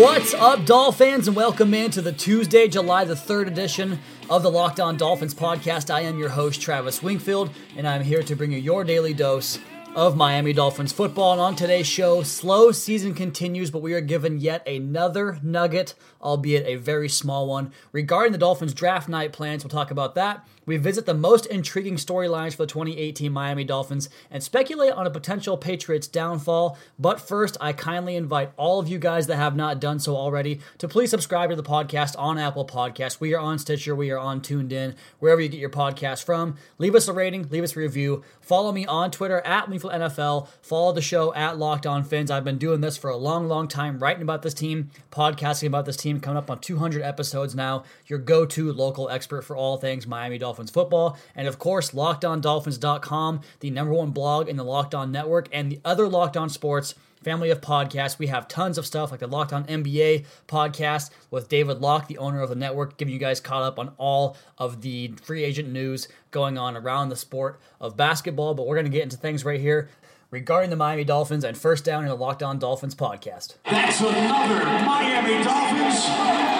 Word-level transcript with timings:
What's 0.00 0.32
up, 0.32 0.64
Dolphins, 0.64 1.28
and 1.28 1.36
welcome 1.36 1.74
in 1.74 1.90
to 1.90 2.00
the 2.00 2.10
Tuesday, 2.10 2.68
July 2.68 3.04
the 3.04 3.12
3rd 3.12 3.48
edition 3.48 3.98
of 4.30 4.42
the 4.42 4.50
Locked 4.50 4.80
On 4.80 4.96
Dolphins 4.96 5.34
podcast. 5.34 5.90
I 5.90 6.00
am 6.00 6.18
your 6.18 6.30
host, 6.30 6.62
Travis 6.62 7.02
Wingfield, 7.02 7.50
and 7.76 7.86
I'm 7.86 8.02
here 8.02 8.22
to 8.22 8.34
bring 8.34 8.50
you 8.50 8.58
your 8.58 8.82
daily 8.82 9.12
dose 9.12 9.58
of 9.94 10.16
Miami 10.16 10.54
Dolphins 10.54 10.92
football. 10.92 11.32
And 11.32 11.40
on 11.42 11.54
today's 11.54 11.86
show, 11.86 12.22
slow 12.22 12.72
season 12.72 13.12
continues, 13.12 13.70
but 13.70 13.82
we 13.82 13.92
are 13.92 14.00
given 14.00 14.40
yet 14.40 14.66
another 14.66 15.38
nugget, 15.42 15.92
albeit 16.22 16.66
a 16.66 16.76
very 16.76 17.10
small 17.10 17.46
one, 17.46 17.70
regarding 17.92 18.32
the 18.32 18.38
Dolphins 18.38 18.72
draft 18.72 19.06
night 19.06 19.34
plans. 19.34 19.64
We'll 19.64 19.68
talk 19.68 19.90
about 19.90 20.14
that. 20.14 20.48
We 20.66 20.76
visit 20.76 21.06
the 21.06 21.14
most 21.14 21.46
intriguing 21.46 21.96
storylines 21.96 22.52
for 22.52 22.64
the 22.64 22.66
2018 22.66 23.32
Miami 23.32 23.64
Dolphins 23.64 24.08
and 24.30 24.42
speculate 24.42 24.92
on 24.92 25.06
a 25.06 25.10
potential 25.10 25.56
Patriots 25.56 26.06
downfall. 26.06 26.78
But 26.98 27.20
first, 27.20 27.56
I 27.60 27.72
kindly 27.72 28.14
invite 28.14 28.52
all 28.56 28.78
of 28.78 28.88
you 28.88 28.98
guys 28.98 29.26
that 29.26 29.36
have 29.36 29.56
not 29.56 29.80
done 29.80 29.98
so 29.98 30.16
already 30.16 30.60
to 30.78 30.86
please 30.86 31.10
subscribe 31.10 31.50
to 31.50 31.56
the 31.56 31.62
podcast 31.62 32.14
on 32.18 32.38
Apple 32.38 32.66
Podcasts. 32.66 33.20
We 33.20 33.34
are 33.34 33.40
on 33.40 33.58
Stitcher, 33.58 33.94
we 33.94 34.10
are 34.10 34.18
on 34.18 34.40
TuneIn, 34.40 34.94
wherever 35.18 35.40
you 35.40 35.48
get 35.48 35.60
your 35.60 35.70
podcast 35.70 36.24
from. 36.24 36.56
Leave 36.78 36.94
us 36.94 37.08
a 37.08 37.12
rating, 37.12 37.48
leave 37.48 37.64
us 37.64 37.76
a 37.76 37.80
review. 37.80 38.22
Follow 38.40 38.72
me 38.72 38.86
on 38.86 39.10
Twitter 39.10 39.40
at 39.40 39.66
NFL. 39.66 40.48
Follow 40.62 40.92
the 40.92 41.02
show 41.02 41.32
at 41.34 41.58
Locked 41.58 41.86
On 41.86 42.02
Fins. 42.04 42.30
I've 42.30 42.44
been 42.44 42.58
doing 42.58 42.80
this 42.80 42.96
for 42.96 43.10
a 43.10 43.16
long, 43.16 43.48
long 43.48 43.68
time, 43.68 43.98
writing 43.98 44.22
about 44.22 44.42
this 44.42 44.54
team, 44.54 44.90
podcasting 45.10 45.68
about 45.68 45.86
this 45.86 45.96
team, 45.96 46.20
coming 46.20 46.36
up 46.36 46.50
on 46.50 46.58
200 46.58 47.02
episodes 47.02 47.54
now. 47.54 47.84
Your 48.06 48.18
go-to 48.18 48.72
local 48.72 49.08
expert 49.08 49.42
for 49.42 49.56
all 49.56 49.76
things 49.76 50.06
Miami 50.06 50.38
Dolphins 50.38 50.59
football. 50.68 51.16
And 51.34 51.48
of 51.48 51.58
course, 51.58 51.92
LockedOnDolphins.com, 51.92 53.40
the 53.60 53.70
number 53.70 53.94
one 53.94 54.10
blog 54.10 54.48
in 54.48 54.56
the 54.56 54.64
Locked 54.64 54.94
On 54.94 55.10
Network, 55.10 55.48
and 55.52 55.72
the 55.72 55.80
other 55.84 56.06
Locked 56.08 56.36
On 56.36 56.50
Sports 56.50 56.94
family 57.22 57.50
of 57.50 57.60
podcasts. 57.60 58.18
We 58.18 58.28
have 58.28 58.48
tons 58.48 58.78
of 58.78 58.86
stuff 58.86 59.10
like 59.10 59.20
the 59.20 59.26
Locked 59.26 59.52
On 59.52 59.64
NBA 59.64 60.26
podcast 60.48 61.10
with 61.30 61.48
David 61.48 61.80
Locke, 61.80 62.08
the 62.08 62.18
owner 62.18 62.40
of 62.40 62.48
the 62.48 62.54
network, 62.54 62.96
giving 62.96 63.12
you 63.14 63.20
guys 63.20 63.40
caught 63.40 63.62
up 63.62 63.78
on 63.78 63.92
all 63.98 64.36
of 64.58 64.82
the 64.82 65.14
free 65.22 65.44
agent 65.44 65.70
news 65.70 66.08
going 66.30 66.58
on 66.58 66.76
around 66.76 67.08
the 67.08 67.16
sport 67.16 67.60
of 67.80 67.96
basketball. 67.96 68.54
But 68.54 68.66
we're 68.66 68.76
going 68.76 68.86
to 68.86 68.90
get 68.90 69.02
into 69.02 69.16
things 69.16 69.44
right 69.44 69.60
here 69.60 69.88
regarding 70.30 70.70
the 70.70 70.76
Miami 70.76 71.04
Dolphins 71.04 71.44
and 71.44 71.56
first 71.56 71.84
down 71.84 72.02
in 72.02 72.08
the 72.08 72.14
Locked 72.14 72.42
On 72.42 72.58
Dolphins 72.58 72.94
podcast. 72.94 73.56
That's 73.64 74.00
another 74.00 74.64
Miami 74.84 75.44
Dolphins. 75.44 76.59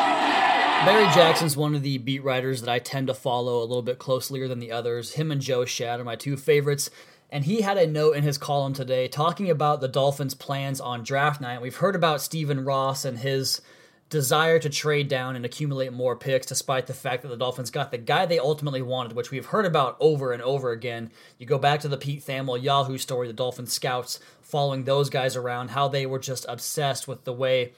Barry 0.87 1.05
Jackson's 1.13 1.59
one 1.59 1.75
of 1.75 1.83
the 1.83 1.99
beat 1.99 2.25
writers 2.25 2.63
that 2.63 2.71
I 2.71 2.79
tend 2.79 3.09
to 3.09 3.15
follow 3.15 3.59
a 3.59 3.69
little 3.69 3.83
bit 3.83 3.99
closelier 3.99 4.49
than 4.49 4.61
the 4.61 4.73
others. 4.73 5.13
Him 5.13 5.31
and 5.31 5.43
Joe 5.43 5.67
Schad 5.67 6.01
are 6.01 6.05
my 6.05 6.17
two 6.17 6.39
favorites. 6.39 6.89
And 7.29 7.45
he 7.45 7.61
had 7.61 7.77
a 7.77 7.87
note 7.87 8.17
in 8.17 8.23
his 8.23 8.39
column 8.39 8.73
today 8.73 9.07
talking 9.07 9.51
about 9.51 9.83
the 9.83 9.89
Dolphins' 9.89 10.33
plans 10.33 10.81
on 10.81 11.05
draft 11.05 11.39
night. 11.39 11.61
We've 11.61 11.77
heard 11.77 11.95
about 11.95 12.23
Stephen 12.23 12.65
Ross 12.65 13.05
and 13.05 13.19
his 13.19 13.61
desire 14.09 14.59
to 14.59 14.71
trade 14.71 15.09
down 15.09 15.37
and 15.37 15.45
accumulate 15.45 15.93
more 15.93 16.17
picks, 16.17 16.47
despite 16.47 16.87
the 16.87 16.95
fact 16.95 17.23
that 17.23 17.29
the 17.29 17.37
Dolphins 17.37 17.71
got 17.71 17.91
the 17.91 17.99
guy 17.99 18.25
they 18.25 18.39
ultimately 18.39 18.81
wanted, 18.81 19.13
which 19.13 19.31
we've 19.31 19.47
heard 19.47 19.67
about 19.67 19.99
over 20.01 20.33
and 20.33 20.43
over 20.43 20.73
again. 20.73 21.11
You 21.37 21.45
go 21.45 21.59
back 21.59 21.81
to 21.81 21.89
the 21.89 21.99
Pete 21.99 22.25
Thamel 22.25 22.61
Yahoo 22.61 22.97
story, 22.97 23.27
the 23.27 23.35
Dolphins 23.35 23.75
scouts 23.75 24.19
following 24.41 24.85
those 24.85 25.11
guys 25.11 25.37
around, 25.37 25.73
how 25.73 25.89
they 25.89 26.07
were 26.07 26.19
just 26.19 26.47
obsessed 26.49 27.07
with 27.07 27.25
the 27.25 27.35
way 27.35 27.73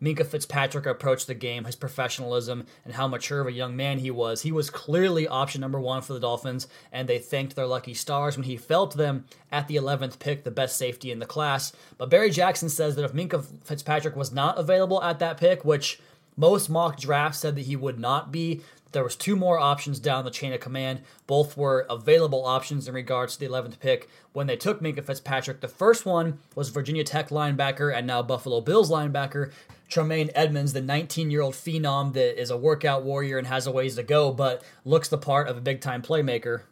Minkah 0.00 0.26
Fitzpatrick 0.26 0.84
approached 0.86 1.26
the 1.26 1.34
game, 1.34 1.64
his 1.64 1.76
professionalism, 1.76 2.66
and 2.84 2.94
how 2.94 3.08
mature 3.08 3.40
of 3.40 3.46
a 3.46 3.52
young 3.52 3.76
man 3.76 3.98
he 3.98 4.10
was. 4.10 4.42
He 4.42 4.52
was 4.52 4.68
clearly 4.68 5.26
option 5.26 5.60
number 5.60 5.80
one 5.80 6.02
for 6.02 6.12
the 6.12 6.20
Dolphins, 6.20 6.68
and 6.92 7.08
they 7.08 7.18
thanked 7.18 7.56
their 7.56 7.66
lucky 7.66 7.94
stars 7.94 8.36
when 8.36 8.44
he 8.44 8.56
fell 8.56 8.86
to 8.88 8.98
them 8.98 9.24
at 9.50 9.68
the 9.68 9.76
11th 9.76 10.18
pick, 10.18 10.44
the 10.44 10.50
best 10.50 10.76
safety 10.76 11.10
in 11.10 11.18
the 11.18 11.26
class. 11.26 11.72
But 11.96 12.10
Barry 12.10 12.30
Jackson 12.30 12.68
says 12.68 12.94
that 12.96 13.04
if 13.04 13.12
Minkah 13.12 13.44
Fitzpatrick 13.64 14.16
was 14.16 14.32
not 14.32 14.58
available 14.58 15.02
at 15.02 15.18
that 15.20 15.38
pick, 15.38 15.64
which 15.64 16.00
most 16.36 16.68
mock 16.68 16.98
drafts 16.98 17.38
said 17.38 17.56
that 17.56 17.62
he 17.62 17.76
would 17.76 17.98
not 17.98 18.30
be, 18.30 18.60
there 18.92 19.04
was 19.04 19.16
two 19.16 19.36
more 19.36 19.58
options 19.58 19.98
down 19.98 20.24
the 20.24 20.30
chain 20.30 20.52
of 20.52 20.60
command. 20.60 21.02
Both 21.26 21.56
were 21.56 21.86
available 21.90 22.44
options 22.46 22.88
in 22.88 22.94
regards 22.94 23.34
to 23.34 23.40
the 23.40 23.46
11th 23.46 23.78
pick 23.78 24.08
when 24.32 24.46
they 24.46 24.56
took 24.56 24.80
Minkah 24.80 25.04
Fitzpatrick. 25.04 25.60
The 25.60 25.68
first 25.68 26.06
one 26.06 26.38
was 26.54 26.68
Virginia 26.70 27.04
Tech 27.04 27.30
linebacker 27.30 27.94
and 27.94 28.06
now 28.06 28.22
Buffalo 28.22 28.60
Bills 28.60 28.90
linebacker 28.90 29.52
Tremaine 29.88 30.30
Edmunds, 30.34 30.72
the 30.72 30.80
19 30.80 31.30
year 31.30 31.42
old 31.42 31.54
phenom 31.54 32.12
that 32.14 32.40
is 32.40 32.50
a 32.50 32.56
workout 32.56 33.04
warrior 33.04 33.38
and 33.38 33.46
has 33.46 33.66
a 33.66 33.70
ways 33.70 33.96
to 33.96 34.02
go, 34.02 34.32
but 34.32 34.62
looks 34.84 35.08
the 35.08 35.18
part 35.18 35.48
of 35.48 35.56
a 35.56 35.60
big 35.60 35.80
time 35.80 36.02
playmaker. 36.02 36.62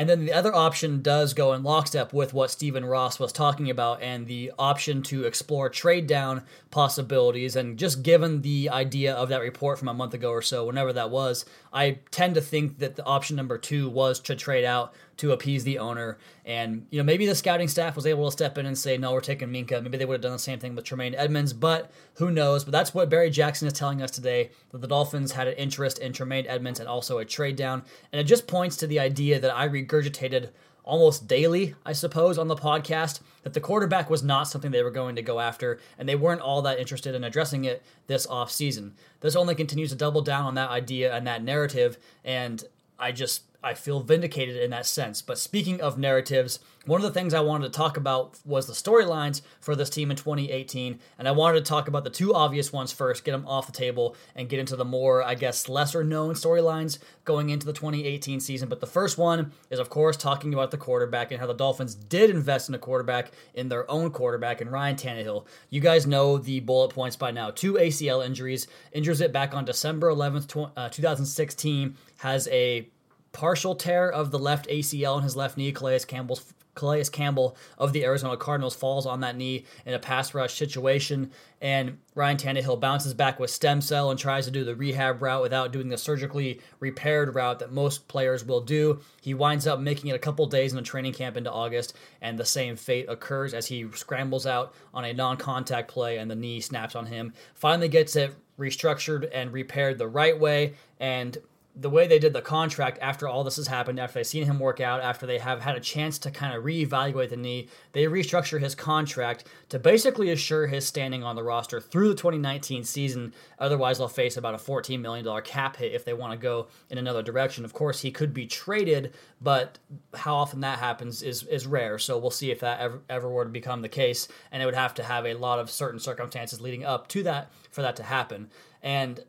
And 0.00 0.08
then 0.08 0.24
the 0.24 0.32
other 0.32 0.54
option 0.54 1.02
does 1.02 1.34
go 1.34 1.52
in 1.52 1.62
lockstep 1.62 2.14
with 2.14 2.32
what 2.32 2.50
Stephen 2.50 2.86
Ross 2.86 3.20
was 3.20 3.32
talking 3.32 3.68
about 3.68 4.00
and 4.00 4.26
the 4.26 4.50
option 4.58 5.02
to 5.02 5.24
explore 5.24 5.68
trade 5.68 6.06
down 6.06 6.42
possibilities. 6.70 7.54
And 7.54 7.78
just 7.78 8.02
given 8.02 8.40
the 8.40 8.70
idea 8.70 9.12
of 9.12 9.28
that 9.28 9.42
report 9.42 9.78
from 9.78 9.88
a 9.88 9.94
month 9.94 10.14
ago 10.14 10.30
or 10.30 10.40
so, 10.40 10.64
whenever 10.64 10.94
that 10.94 11.10
was, 11.10 11.44
I 11.70 11.98
tend 12.10 12.34
to 12.36 12.40
think 12.40 12.78
that 12.78 12.96
the 12.96 13.04
option 13.04 13.36
number 13.36 13.58
two 13.58 13.90
was 13.90 14.20
to 14.20 14.34
trade 14.34 14.64
out 14.64 14.94
to 15.20 15.32
appease 15.32 15.64
the 15.64 15.78
owner. 15.78 16.16
And, 16.46 16.86
you 16.90 16.96
know, 16.96 17.04
maybe 17.04 17.26
the 17.26 17.34
scouting 17.34 17.68
staff 17.68 17.94
was 17.94 18.06
able 18.06 18.24
to 18.24 18.32
step 18.32 18.56
in 18.56 18.64
and 18.64 18.76
say, 18.76 18.96
no, 18.96 19.12
we're 19.12 19.20
taking 19.20 19.48
Minkah. 19.48 19.82
Maybe 19.82 19.98
they 19.98 20.06
would 20.06 20.14
have 20.14 20.22
done 20.22 20.32
the 20.32 20.38
same 20.38 20.58
thing 20.58 20.74
with 20.74 20.86
Tremaine 20.86 21.14
Edmunds, 21.14 21.52
but 21.52 21.90
who 22.14 22.30
knows? 22.30 22.64
But 22.64 22.72
that's 22.72 22.94
what 22.94 23.10
Barry 23.10 23.28
Jackson 23.28 23.68
is 23.68 23.74
telling 23.74 24.00
us 24.00 24.10
today 24.10 24.50
that 24.70 24.80
the 24.80 24.88
Dolphins 24.88 25.32
had 25.32 25.46
an 25.46 25.54
interest 25.54 25.98
in 25.98 26.14
Tremaine 26.14 26.46
Edmunds 26.46 26.80
and 26.80 26.88
also 26.88 27.18
a 27.18 27.26
trade 27.26 27.56
down. 27.56 27.82
And 28.12 28.18
it 28.18 28.24
just 28.24 28.46
points 28.46 28.76
to 28.78 28.86
the 28.86 28.98
idea 28.98 29.38
that 29.38 29.54
I 29.54 29.64
regurgitated 29.90 30.50
almost 30.82 31.28
daily, 31.28 31.74
I 31.84 31.92
suppose, 31.92 32.38
on 32.38 32.48
the 32.48 32.56
podcast 32.56 33.20
that 33.42 33.52
the 33.52 33.60
quarterback 33.60 34.08
was 34.10 34.22
not 34.22 34.44
something 34.44 34.70
they 34.70 34.82
were 34.82 34.90
going 34.90 35.16
to 35.16 35.22
go 35.22 35.40
after, 35.40 35.78
and 35.98 36.08
they 36.08 36.16
weren't 36.16 36.40
all 36.40 36.62
that 36.62 36.78
interested 36.78 37.14
in 37.14 37.24
addressing 37.24 37.64
it 37.64 37.82
this 38.06 38.26
offseason. 38.26 38.92
This 39.20 39.36
only 39.36 39.54
continues 39.54 39.90
to 39.90 39.96
double 39.96 40.22
down 40.22 40.46
on 40.46 40.54
that 40.54 40.70
idea 40.70 41.14
and 41.14 41.26
that 41.26 41.44
narrative, 41.44 41.98
and 42.24 42.64
I 42.98 43.12
just 43.12 43.42
I 43.62 43.74
feel 43.74 44.00
vindicated 44.00 44.56
in 44.56 44.70
that 44.70 44.86
sense. 44.86 45.22
But 45.22 45.38
speaking 45.38 45.80
of 45.80 45.98
narratives, 45.98 46.60
one 46.86 47.00
of 47.00 47.02
the 47.02 47.18
things 47.18 47.34
I 47.34 47.40
wanted 47.40 47.70
to 47.70 47.76
talk 47.76 47.98
about 47.98 48.38
was 48.44 48.66
the 48.66 48.72
storylines 48.72 49.42
for 49.60 49.76
this 49.76 49.90
team 49.90 50.10
in 50.10 50.16
2018, 50.16 50.98
and 51.18 51.28
I 51.28 51.32
wanted 51.32 51.58
to 51.58 51.68
talk 51.68 51.86
about 51.86 52.04
the 52.04 52.10
two 52.10 52.34
obvious 52.34 52.72
ones 52.72 52.90
first, 52.90 53.22
get 53.22 53.32
them 53.32 53.46
off 53.46 53.66
the 53.66 53.72
table, 53.72 54.16
and 54.34 54.48
get 54.48 54.58
into 54.58 54.76
the 54.76 54.84
more, 54.84 55.22
I 55.22 55.34
guess, 55.34 55.68
lesser 55.68 56.02
known 56.02 56.34
storylines 56.34 56.98
going 57.26 57.50
into 57.50 57.66
the 57.66 57.74
2018 57.74 58.40
season. 58.40 58.70
But 58.70 58.80
the 58.80 58.86
first 58.86 59.18
one 59.18 59.52
is, 59.68 59.78
of 59.78 59.90
course, 59.90 60.16
talking 60.16 60.54
about 60.54 60.70
the 60.70 60.78
quarterback 60.78 61.30
and 61.30 61.40
how 61.40 61.46
the 61.46 61.52
Dolphins 61.52 61.94
did 61.94 62.30
invest 62.30 62.70
in 62.70 62.74
a 62.74 62.78
quarterback 62.78 63.32
in 63.52 63.68
their 63.68 63.88
own 63.90 64.10
quarterback 64.10 64.62
in 64.62 64.70
Ryan 64.70 64.96
Tannehill. 64.96 65.44
You 65.68 65.80
guys 65.82 66.06
know 66.06 66.38
the 66.38 66.60
bullet 66.60 66.94
points 66.94 67.16
by 67.16 67.30
now. 67.30 67.50
Two 67.50 67.74
ACL 67.74 68.24
injuries, 68.24 68.66
injures 68.92 69.20
it 69.20 69.34
back 69.34 69.54
on 69.54 69.66
December 69.66 70.08
11th, 70.10 70.70
uh, 70.76 70.88
2016, 70.88 71.96
has 72.18 72.48
a 72.48 72.88
partial 73.32 73.74
tear 73.74 74.10
of 74.10 74.30
the 74.30 74.38
left 74.38 74.68
ACL 74.68 75.18
in 75.18 75.24
his 75.24 75.36
left 75.36 75.56
knee. 75.56 75.72
Calais 75.72 76.00
Campbell's 76.00 76.52
Calais 76.74 77.04
Campbell 77.04 77.56
of 77.78 77.92
the 77.92 78.04
Arizona 78.04 78.36
Cardinals 78.36 78.74
falls 78.74 79.04
on 79.04 79.20
that 79.20 79.36
knee 79.36 79.64
in 79.84 79.92
a 79.92 79.98
pass 79.98 80.32
rush 80.34 80.54
situation, 80.54 81.30
and 81.60 81.98
Ryan 82.14 82.36
Tannehill 82.36 82.80
bounces 82.80 83.12
back 83.12 83.38
with 83.38 83.50
stem 83.50 83.80
cell 83.80 84.10
and 84.10 84.18
tries 84.18 84.46
to 84.46 84.50
do 84.50 84.64
the 84.64 84.74
rehab 84.74 85.20
route 85.20 85.42
without 85.42 85.72
doing 85.72 85.88
the 85.88 85.98
surgically 85.98 86.60
repaired 86.78 87.34
route 87.34 87.58
that 87.58 87.72
most 87.72 88.08
players 88.08 88.44
will 88.44 88.60
do. 88.60 89.00
He 89.20 89.34
winds 89.34 89.66
up 89.66 89.80
making 89.80 90.10
it 90.10 90.16
a 90.16 90.20
couple 90.20 90.46
days 90.46 90.72
in 90.72 90.76
the 90.76 90.82
training 90.82 91.12
camp 91.12 91.36
into 91.36 91.52
August, 91.52 91.94
and 92.22 92.38
the 92.38 92.44
same 92.44 92.76
fate 92.76 93.06
occurs 93.08 93.52
as 93.52 93.66
he 93.66 93.86
scrambles 93.94 94.46
out 94.46 94.72
on 94.94 95.04
a 95.04 95.12
non 95.12 95.36
contact 95.36 95.88
play 95.88 96.18
and 96.18 96.30
the 96.30 96.36
knee 96.36 96.60
snaps 96.60 96.94
on 96.94 97.06
him. 97.06 97.34
Finally 97.54 97.88
gets 97.88 98.16
it 98.16 98.34
restructured 98.58 99.28
and 99.32 99.52
repaired 99.52 99.98
the 99.98 100.08
right 100.08 100.38
way, 100.38 100.74
and 101.00 101.38
the 101.80 101.88
way 101.88 102.06
they 102.06 102.18
did 102.18 102.34
the 102.34 102.42
contract 102.42 102.98
after 103.00 103.26
all 103.26 103.42
this 103.42 103.56
has 103.56 103.66
happened, 103.66 103.98
after 103.98 104.18
they've 104.18 104.26
seen 104.26 104.44
him 104.44 104.58
work 104.58 104.80
out, 104.80 105.00
after 105.00 105.26
they 105.26 105.38
have 105.38 105.62
had 105.62 105.76
a 105.76 105.80
chance 105.80 106.18
to 106.18 106.30
kind 106.30 106.54
of 106.54 106.62
reevaluate 106.62 107.30
the 107.30 107.36
knee, 107.38 107.68
they 107.92 108.04
restructure 108.04 108.60
his 108.60 108.74
contract 108.74 109.44
to 109.70 109.78
basically 109.78 110.30
assure 110.30 110.66
his 110.66 110.86
standing 110.86 111.24
on 111.24 111.36
the 111.36 111.42
roster 111.42 111.80
through 111.80 112.10
the 112.10 112.14
2019 112.14 112.84
season. 112.84 113.32
Otherwise, 113.58 113.96
they'll 113.96 114.08
face 114.08 114.36
about 114.36 114.54
a 114.54 114.58
$14 114.58 115.00
million 115.00 115.42
cap 115.42 115.76
hit 115.76 115.94
if 115.94 116.04
they 116.04 116.12
want 116.12 116.32
to 116.32 116.38
go 116.38 116.68
in 116.90 116.98
another 116.98 117.22
direction. 117.22 117.64
Of 117.64 117.72
course, 117.72 118.02
he 118.02 118.10
could 118.10 118.34
be 118.34 118.46
traded, 118.46 119.14
but 119.40 119.78
how 120.14 120.34
often 120.34 120.60
that 120.60 120.80
happens 120.80 121.22
is, 121.22 121.44
is 121.44 121.66
rare. 121.66 121.98
So 121.98 122.18
we'll 122.18 122.30
see 122.30 122.50
if 122.50 122.60
that 122.60 122.80
ever, 122.80 123.00
ever 123.08 123.28
were 123.30 123.44
to 123.44 123.50
become 123.50 123.80
the 123.80 123.88
case. 123.88 124.28
And 124.52 124.62
it 124.62 124.66
would 124.66 124.74
have 124.74 124.92
to 124.94 125.02
have 125.02 125.24
a 125.24 125.32
lot 125.32 125.58
of 125.58 125.70
certain 125.70 125.98
circumstances 125.98 126.60
leading 126.60 126.84
up 126.84 127.08
to 127.08 127.22
that 127.22 127.50
for 127.70 127.80
that 127.80 127.96
to 127.96 128.02
happen. 128.02 128.50
And 128.82 129.24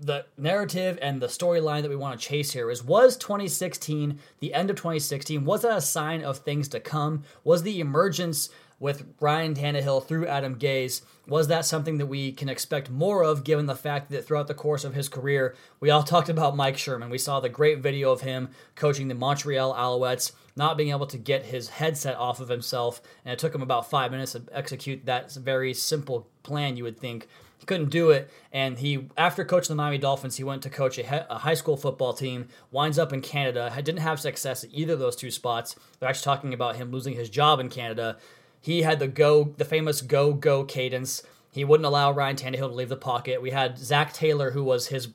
the 0.00 0.24
narrative 0.38 0.98
and 1.02 1.20
the 1.20 1.26
storyline 1.26 1.82
that 1.82 1.90
we 1.90 1.96
want 1.96 2.18
to 2.18 2.26
chase 2.26 2.52
here 2.52 2.70
is 2.70 2.82
was 2.82 3.16
2016 3.16 4.18
the 4.40 4.54
end 4.54 4.70
of 4.70 4.76
2016 4.76 5.44
was 5.44 5.62
that 5.62 5.76
a 5.76 5.80
sign 5.80 6.24
of 6.24 6.38
things 6.38 6.68
to 6.68 6.80
come? 6.80 7.24
Was 7.44 7.62
the 7.62 7.80
emergence 7.80 8.48
with 8.78 9.04
Ryan 9.20 9.54
Tannehill 9.54 10.06
through 10.06 10.26
Adam 10.26 10.56
Gase 10.56 11.02
was 11.26 11.48
that 11.48 11.66
something 11.66 11.98
that 11.98 12.06
we 12.06 12.32
can 12.32 12.48
expect 12.48 12.90
more 12.90 13.22
of 13.22 13.44
given 13.44 13.66
the 13.66 13.76
fact 13.76 14.10
that 14.10 14.26
throughout 14.26 14.48
the 14.48 14.54
course 14.54 14.84
of 14.84 14.94
his 14.94 15.08
career 15.08 15.54
we 15.80 15.90
all 15.90 16.02
talked 16.02 16.30
about 16.30 16.56
Mike 16.56 16.78
Sherman. 16.78 17.10
We 17.10 17.18
saw 17.18 17.40
the 17.40 17.50
great 17.50 17.80
video 17.80 18.10
of 18.10 18.22
him 18.22 18.48
coaching 18.74 19.08
the 19.08 19.14
Montreal 19.14 19.74
Alouettes 19.74 20.32
not 20.56 20.78
being 20.78 20.90
able 20.90 21.06
to 21.06 21.18
get 21.18 21.44
his 21.44 21.68
headset 21.68 22.16
off 22.16 22.40
of 22.40 22.48
himself 22.48 23.02
and 23.24 23.34
it 23.34 23.38
took 23.38 23.54
him 23.54 23.62
about 23.62 23.90
5 23.90 24.10
minutes 24.10 24.32
to 24.32 24.42
execute 24.50 25.04
that 25.04 25.30
very 25.32 25.74
simple 25.74 26.26
plan 26.42 26.78
you 26.78 26.84
would 26.84 26.98
think 26.98 27.28
he 27.60 27.66
couldn't 27.66 27.90
do 27.90 28.08
it, 28.08 28.30
and 28.52 28.78
he 28.78 29.10
after 29.18 29.44
coaching 29.44 29.76
the 29.76 29.82
Miami 29.82 29.98
Dolphins, 29.98 30.38
he 30.38 30.44
went 30.44 30.62
to 30.62 30.70
coach 30.70 30.98
a, 30.98 31.26
high 31.28 31.52
school 31.52 31.76
football 31.76 32.14
team. 32.14 32.48
Winds 32.72 32.98
up 32.98 33.12
in 33.12 33.20
Canada. 33.20 33.70
Didn't 33.76 33.98
have 33.98 34.18
success 34.18 34.64
at 34.64 34.70
either 34.72 34.94
of 34.94 34.98
those 34.98 35.14
two 35.14 35.30
spots. 35.30 35.76
They're 35.98 36.08
actually 36.08 36.24
talking 36.24 36.54
about 36.54 36.76
him 36.76 36.90
losing 36.90 37.14
his 37.14 37.28
job 37.28 37.60
in 37.60 37.68
Canada. 37.68 38.16
He 38.62 38.80
had 38.80 38.98
the 38.98 39.08
go, 39.08 39.52
the 39.58 39.66
famous 39.66 40.00
go 40.00 40.32
go 40.32 40.64
cadence. 40.64 41.22
He 41.52 41.62
wouldn't 41.62 41.84
allow 41.84 42.12
Ryan 42.12 42.36
Tannehill 42.36 42.70
to 42.70 42.74
leave 42.74 42.88
the 42.88 42.96
pocket. 42.96 43.42
We 43.42 43.50
had 43.50 43.78
Zac 43.78 44.14
Taylor, 44.14 44.52
who 44.52 44.64
was 44.64 44.86
his 44.86 45.08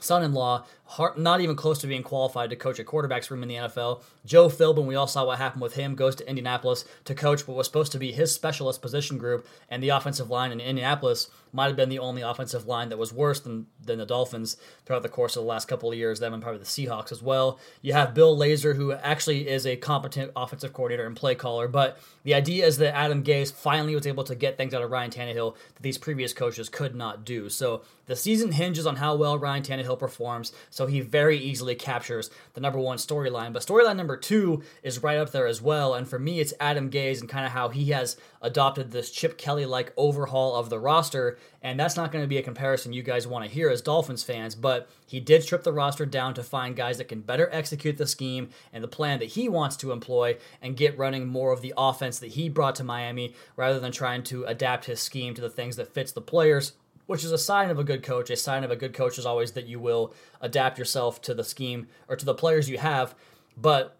son-in-law, 0.00 0.64
not 1.16 1.40
even 1.40 1.56
close 1.56 1.78
to 1.78 1.86
being 1.86 2.02
qualified 2.02 2.50
to 2.50 2.56
coach 2.56 2.78
a 2.78 2.84
quarterbacks 2.84 3.30
room 3.30 3.42
in 3.42 3.48
the 3.48 3.54
NFL. 3.56 4.02
Joe 4.24 4.48
Philbin, 4.48 4.86
we 4.86 4.94
all 4.94 5.06
saw 5.06 5.24
what 5.24 5.38
happened 5.38 5.62
with 5.62 5.74
him, 5.74 5.94
goes 5.94 6.14
to 6.16 6.28
Indianapolis 6.28 6.84
to 7.04 7.14
coach 7.14 7.48
what 7.48 7.56
was 7.56 7.66
supposed 7.66 7.92
to 7.92 7.98
be 7.98 8.12
his 8.12 8.32
specialist 8.32 8.82
position 8.82 9.18
group, 9.18 9.46
and 9.68 9.82
the 9.82 9.88
offensive 9.88 10.30
line 10.30 10.52
in 10.52 10.60
Indianapolis 10.60 11.28
might 11.52 11.68
have 11.68 11.76
been 11.76 11.88
the 11.88 11.98
only 11.98 12.20
offensive 12.20 12.66
line 12.66 12.88
that 12.88 12.98
was 12.98 13.12
worse 13.12 13.40
than, 13.40 13.66
than 13.82 13.98
the 13.98 14.06
Dolphins 14.06 14.56
throughout 14.84 15.02
the 15.02 15.08
course 15.08 15.36
of 15.36 15.42
the 15.42 15.48
last 15.48 15.68
couple 15.68 15.90
of 15.90 15.96
years, 15.96 16.20
them 16.20 16.34
and 16.34 16.42
probably 16.42 16.58
the 16.58 16.64
Seahawks 16.64 17.12
as 17.12 17.22
well. 17.22 17.60
You 17.80 17.92
have 17.92 18.12
Bill 18.12 18.36
Lazor, 18.36 18.74
who 18.74 18.92
actually 18.92 19.48
is 19.48 19.66
a 19.66 19.76
competent 19.76 20.32
offensive 20.34 20.72
coordinator 20.72 21.06
and 21.06 21.16
play 21.16 21.34
caller, 21.34 21.68
but 21.68 21.98
the 22.24 22.34
idea 22.34 22.66
is 22.66 22.78
that 22.78 22.96
Adam 22.96 23.22
Gase 23.22 23.52
finally 23.52 23.94
was 23.94 24.06
able 24.06 24.24
to 24.24 24.34
get 24.34 24.56
things 24.56 24.74
out 24.74 24.82
of 24.82 24.90
Ryan 24.90 25.10
Tannehill 25.10 25.54
that 25.74 25.82
these 25.82 25.98
previous 25.98 26.32
coaches 26.32 26.68
could 26.68 26.94
not 26.94 27.24
do. 27.24 27.48
So 27.48 27.82
the 28.06 28.16
season 28.16 28.52
hinges 28.52 28.86
on 28.86 28.96
how 28.96 29.14
well 29.14 29.38
Ryan 29.38 29.62
Tannehill 29.62 29.98
performs, 29.98 30.52
so 30.74 30.86
he 30.86 31.00
very 31.00 31.38
easily 31.38 31.76
captures 31.76 32.30
the 32.54 32.60
number 32.60 32.80
one 32.80 32.98
storyline. 32.98 33.52
But 33.52 33.64
storyline 33.64 33.94
number 33.94 34.16
two 34.16 34.64
is 34.82 35.04
right 35.04 35.18
up 35.18 35.30
there 35.30 35.46
as 35.46 35.62
well, 35.62 35.94
and 35.94 36.08
for 36.08 36.18
me, 36.18 36.40
it's 36.40 36.52
Adam 36.58 36.90
Gase 36.90 37.20
and 37.20 37.28
kind 37.28 37.46
of 37.46 37.52
how 37.52 37.68
he 37.68 37.92
has 37.92 38.16
adopted 38.42 38.90
this 38.90 39.12
Chip 39.12 39.38
Kelly 39.38 39.66
like 39.66 39.92
overhaul 39.96 40.56
of 40.56 40.70
the 40.70 40.80
roster. 40.80 41.38
And 41.62 41.78
that's 41.78 41.96
not 41.96 42.10
going 42.10 42.24
to 42.24 42.28
be 42.28 42.38
a 42.38 42.42
comparison 42.42 42.92
you 42.92 43.04
guys 43.04 43.24
want 43.24 43.44
to 43.44 43.50
hear 43.50 43.70
as 43.70 43.82
Dolphins 43.82 44.24
fans, 44.24 44.56
but 44.56 44.90
he 45.06 45.20
did 45.20 45.44
strip 45.44 45.62
the 45.62 45.72
roster 45.72 46.04
down 46.04 46.34
to 46.34 46.42
find 46.42 46.74
guys 46.74 46.98
that 46.98 47.08
can 47.08 47.20
better 47.20 47.48
execute 47.52 47.96
the 47.96 48.06
scheme 48.08 48.48
and 48.72 48.82
the 48.82 48.88
plan 48.88 49.20
that 49.20 49.26
he 49.30 49.48
wants 49.48 49.76
to 49.76 49.92
employ 49.92 50.36
and 50.60 50.76
get 50.76 50.98
running 50.98 51.28
more 51.28 51.52
of 51.52 51.62
the 51.62 51.72
offense 51.76 52.18
that 52.18 52.32
he 52.32 52.48
brought 52.48 52.74
to 52.74 52.84
Miami 52.84 53.32
rather 53.54 53.78
than 53.78 53.92
trying 53.92 54.24
to 54.24 54.42
adapt 54.44 54.86
his 54.86 55.00
scheme 55.00 55.34
to 55.34 55.40
the 55.40 55.48
things 55.48 55.76
that 55.76 55.94
fits 55.94 56.10
the 56.10 56.20
players 56.20 56.72
which 57.06 57.24
is 57.24 57.32
a 57.32 57.38
sign 57.38 57.70
of 57.70 57.78
a 57.78 57.84
good 57.84 58.02
coach. 58.02 58.30
A 58.30 58.36
sign 58.36 58.64
of 58.64 58.70
a 58.70 58.76
good 58.76 58.94
coach 58.94 59.18
is 59.18 59.26
always 59.26 59.52
that 59.52 59.66
you 59.66 59.78
will 59.78 60.14
adapt 60.40 60.78
yourself 60.78 61.20
to 61.22 61.34
the 61.34 61.44
scheme 61.44 61.88
or 62.08 62.16
to 62.16 62.24
the 62.24 62.34
players 62.34 62.68
you 62.68 62.78
have. 62.78 63.14
But 63.56 63.96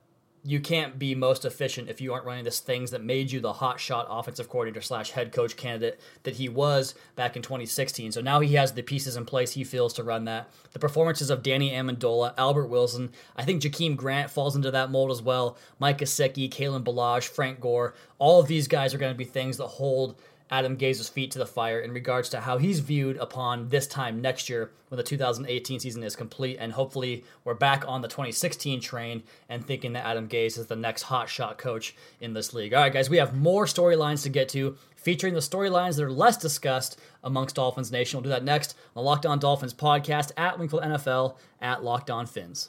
you 0.46 0.60
can't 0.60 0.98
be 0.98 1.14
most 1.14 1.46
efficient 1.46 1.88
if 1.88 2.02
you 2.02 2.12
aren't 2.12 2.26
running 2.26 2.44
the 2.44 2.50
things 2.50 2.90
that 2.90 3.02
made 3.02 3.32
you 3.32 3.40
the 3.40 3.54
hot 3.54 3.80
shot 3.80 4.06
offensive 4.10 4.46
coordinator 4.46 4.82
slash 4.82 5.12
head 5.12 5.32
coach 5.32 5.56
candidate 5.56 5.98
that 6.24 6.34
he 6.34 6.50
was 6.50 6.94
back 7.16 7.34
in 7.34 7.40
2016. 7.40 8.12
So 8.12 8.20
now 8.20 8.40
he 8.40 8.54
has 8.54 8.72
the 8.72 8.82
pieces 8.82 9.16
in 9.16 9.24
place 9.24 9.52
he 9.52 9.64
feels 9.64 9.94
to 9.94 10.02
run 10.02 10.26
that. 10.26 10.50
The 10.72 10.78
performances 10.78 11.30
of 11.30 11.42
Danny 11.42 11.70
Amendola, 11.70 12.34
Albert 12.36 12.66
Wilson, 12.66 13.10
I 13.34 13.44
think 13.44 13.62
Jakeem 13.62 13.96
Grant 13.96 14.30
falls 14.30 14.54
into 14.54 14.70
that 14.70 14.90
mold 14.90 15.10
as 15.10 15.22
well. 15.22 15.56
Mike 15.78 15.98
Gesicki, 15.98 16.50
Kalen 16.50 16.84
Ballage, 16.84 17.26
Frank 17.26 17.58
Gore, 17.58 17.94
all 18.18 18.38
of 18.38 18.46
these 18.46 18.68
guys 18.68 18.92
are 18.92 18.98
going 18.98 19.12
to 19.14 19.18
be 19.18 19.24
things 19.24 19.56
that 19.56 19.66
hold 19.66 20.20
Adam 20.54 20.76
Gase's 20.76 21.08
feet 21.08 21.32
to 21.32 21.40
the 21.40 21.46
fire 21.46 21.80
in 21.80 21.92
regards 21.92 22.28
to 22.28 22.40
how 22.40 22.58
he's 22.58 22.78
viewed 22.78 23.16
upon 23.16 23.70
this 23.70 23.88
time 23.88 24.20
next 24.20 24.48
year 24.48 24.70
when 24.86 24.96
the 24.96 25.02
2018 25.02 25.80
season 25.80 26.04
is 26.04 26.14
complete. 26.14 26.58
And 26.60 26.72
hopefully, 26.72 27.24
we're 27.42 27.54
back 27.54 27.84
on 27.88 28.02
the 28.02 28.08
2016 28.08 28.80
train 28.80 29.24
and 29.48 29.66
thinking 29.66 29.94
that 29.94 30.06
Adam 30.06 30.28
Gase 30.28 30.56
is 30.56 30.66
the 30.66 30.76
next 30.76 31.02
hot 31.02 31.28
shot 31.28 31.58
coach 31.58 31.96
in 32.20 32.34
this 32.34 32.54
league. 32.54 32.72
All 32.72 32.82
right, 32.82 32.92
guys, 32.92 33.10
we 33.10 33.16
have 33.16 33.34
more 33.34 33.64
storylines 33.64 34.22
to 34.22 34.28
get 34.28 34.48
to 34.50 34.76
featuring 34.94 35.34
the 35.34 35.40
storylines 35.40 35.96
that 35.96 36.04
are 36.04 36.12
less 36.12 36.36
discussed 36.36 37.00
amongst 37.24 37.56
Dolphins 37.56 37.90
Nation. 37.90 38.18
We'll 38.18 38.22
do 38.22 38.28
that 38.28 38.44
next 38.44 38.76
on 38.94 39.02
the 39.02 39.08
Locked 39.08 39.26
On 39.26 39.40
Dolphins 39.40 39.74
podcast 39.74 40.30
at 40.36 40.56
Wingfield 40.56 40.84
NFL 40.84 41.34
at 41.60 41.82
Locked 41.82 42.10
On 42.10 42.26
Fins. 42.26 42.68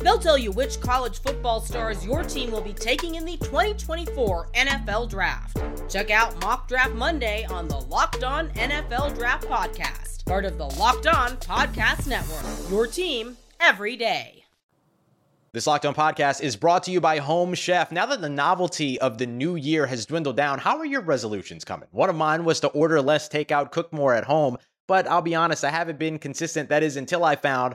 They'll 0.00 0.18
tell 0.18 0.38
you 0.38 0.50
which 0.50 0.80
college 0.80 1.20
football 1.20 1.60
stars 1.60 2.04
your 2.06 2.22
team 2.22 2.50
will 2.50 2.62
be 2.62 2.72
taking 2.72 3.16
in 3.16 3.24
the 3.24 3.36
2024 3.36 4.48
NFL 4.54 5.10
Draft. 5.10 5.62
Check 5.90 6.10
out 6.10 6.40
Mock 6.40 6.68
Draft 6.68 6.94
Monday 6.94 7.44
on 7.44 7.68
the 7.68 7.80
Locked 7.80 8.24
On 8.24 8.48
NFL 8.50 9.14
Draft 9.14 9.46
Podcast, 9.46 10.24
part 10.24 10.44
of 10.46 10.56
the 10.56 10.66
Locked 10.66 11.06
On 11.06 11.36
Podcast 11.36 12.06
Network. 12.06 12.70
Your 12.70 12.86
team 12.86 13.36
every 13.60 13.96
day. 13.96 14.44
This 15.52 15.66
Locked 15.66 15.84
On 15.84 15.94
podcast 15.94 16.40
is 16.42 16.54
brought 16.54 16.84
to 16.84 16.92
you 16.92 17.00
by 17.00 17.18
Home 17.18 17.54
Chef. 17.54 17.90
Now 17.90 18.06
that 18.06 18.20
the 18.20 18.28
novelty 18.28 19.00
of 19.00 19.18
the 19.18 19.26
new 19.26 19.56
year 19.56 19.84
has 19.84 20.06
dwindled 20.06 20.36
down, 20.36 20.60
how 20.60 20.78
are 20.78 20.86
your 20.86 21.00
resolutions 21.00 21.64
coming? 21.64 21.88
One 21.90 22.08
of 22.08 22.14
mine 22.14 22.44
was 22.44 22.60
to 22.60 22.68
order 22.68 23.02
less 23.02 23.28
takeout, 23.28 23.72
cook 23.72 23.92
more 23.92 24.14
at 24.14 24.24
home, 24.24 24.56
but 24.86 25.08
I'll 25.08 25.22
be 25.22 25.34
honest, 25.34 25.64
I 25.64 25.70
haven't 25.70 25.98
been 25.98 26.20
consistent. 26.20 26.68
That 26.68 26.84
is 26.84 26.96
until 26.96 27.24
I 27.24 27.34
found 27.34 27.74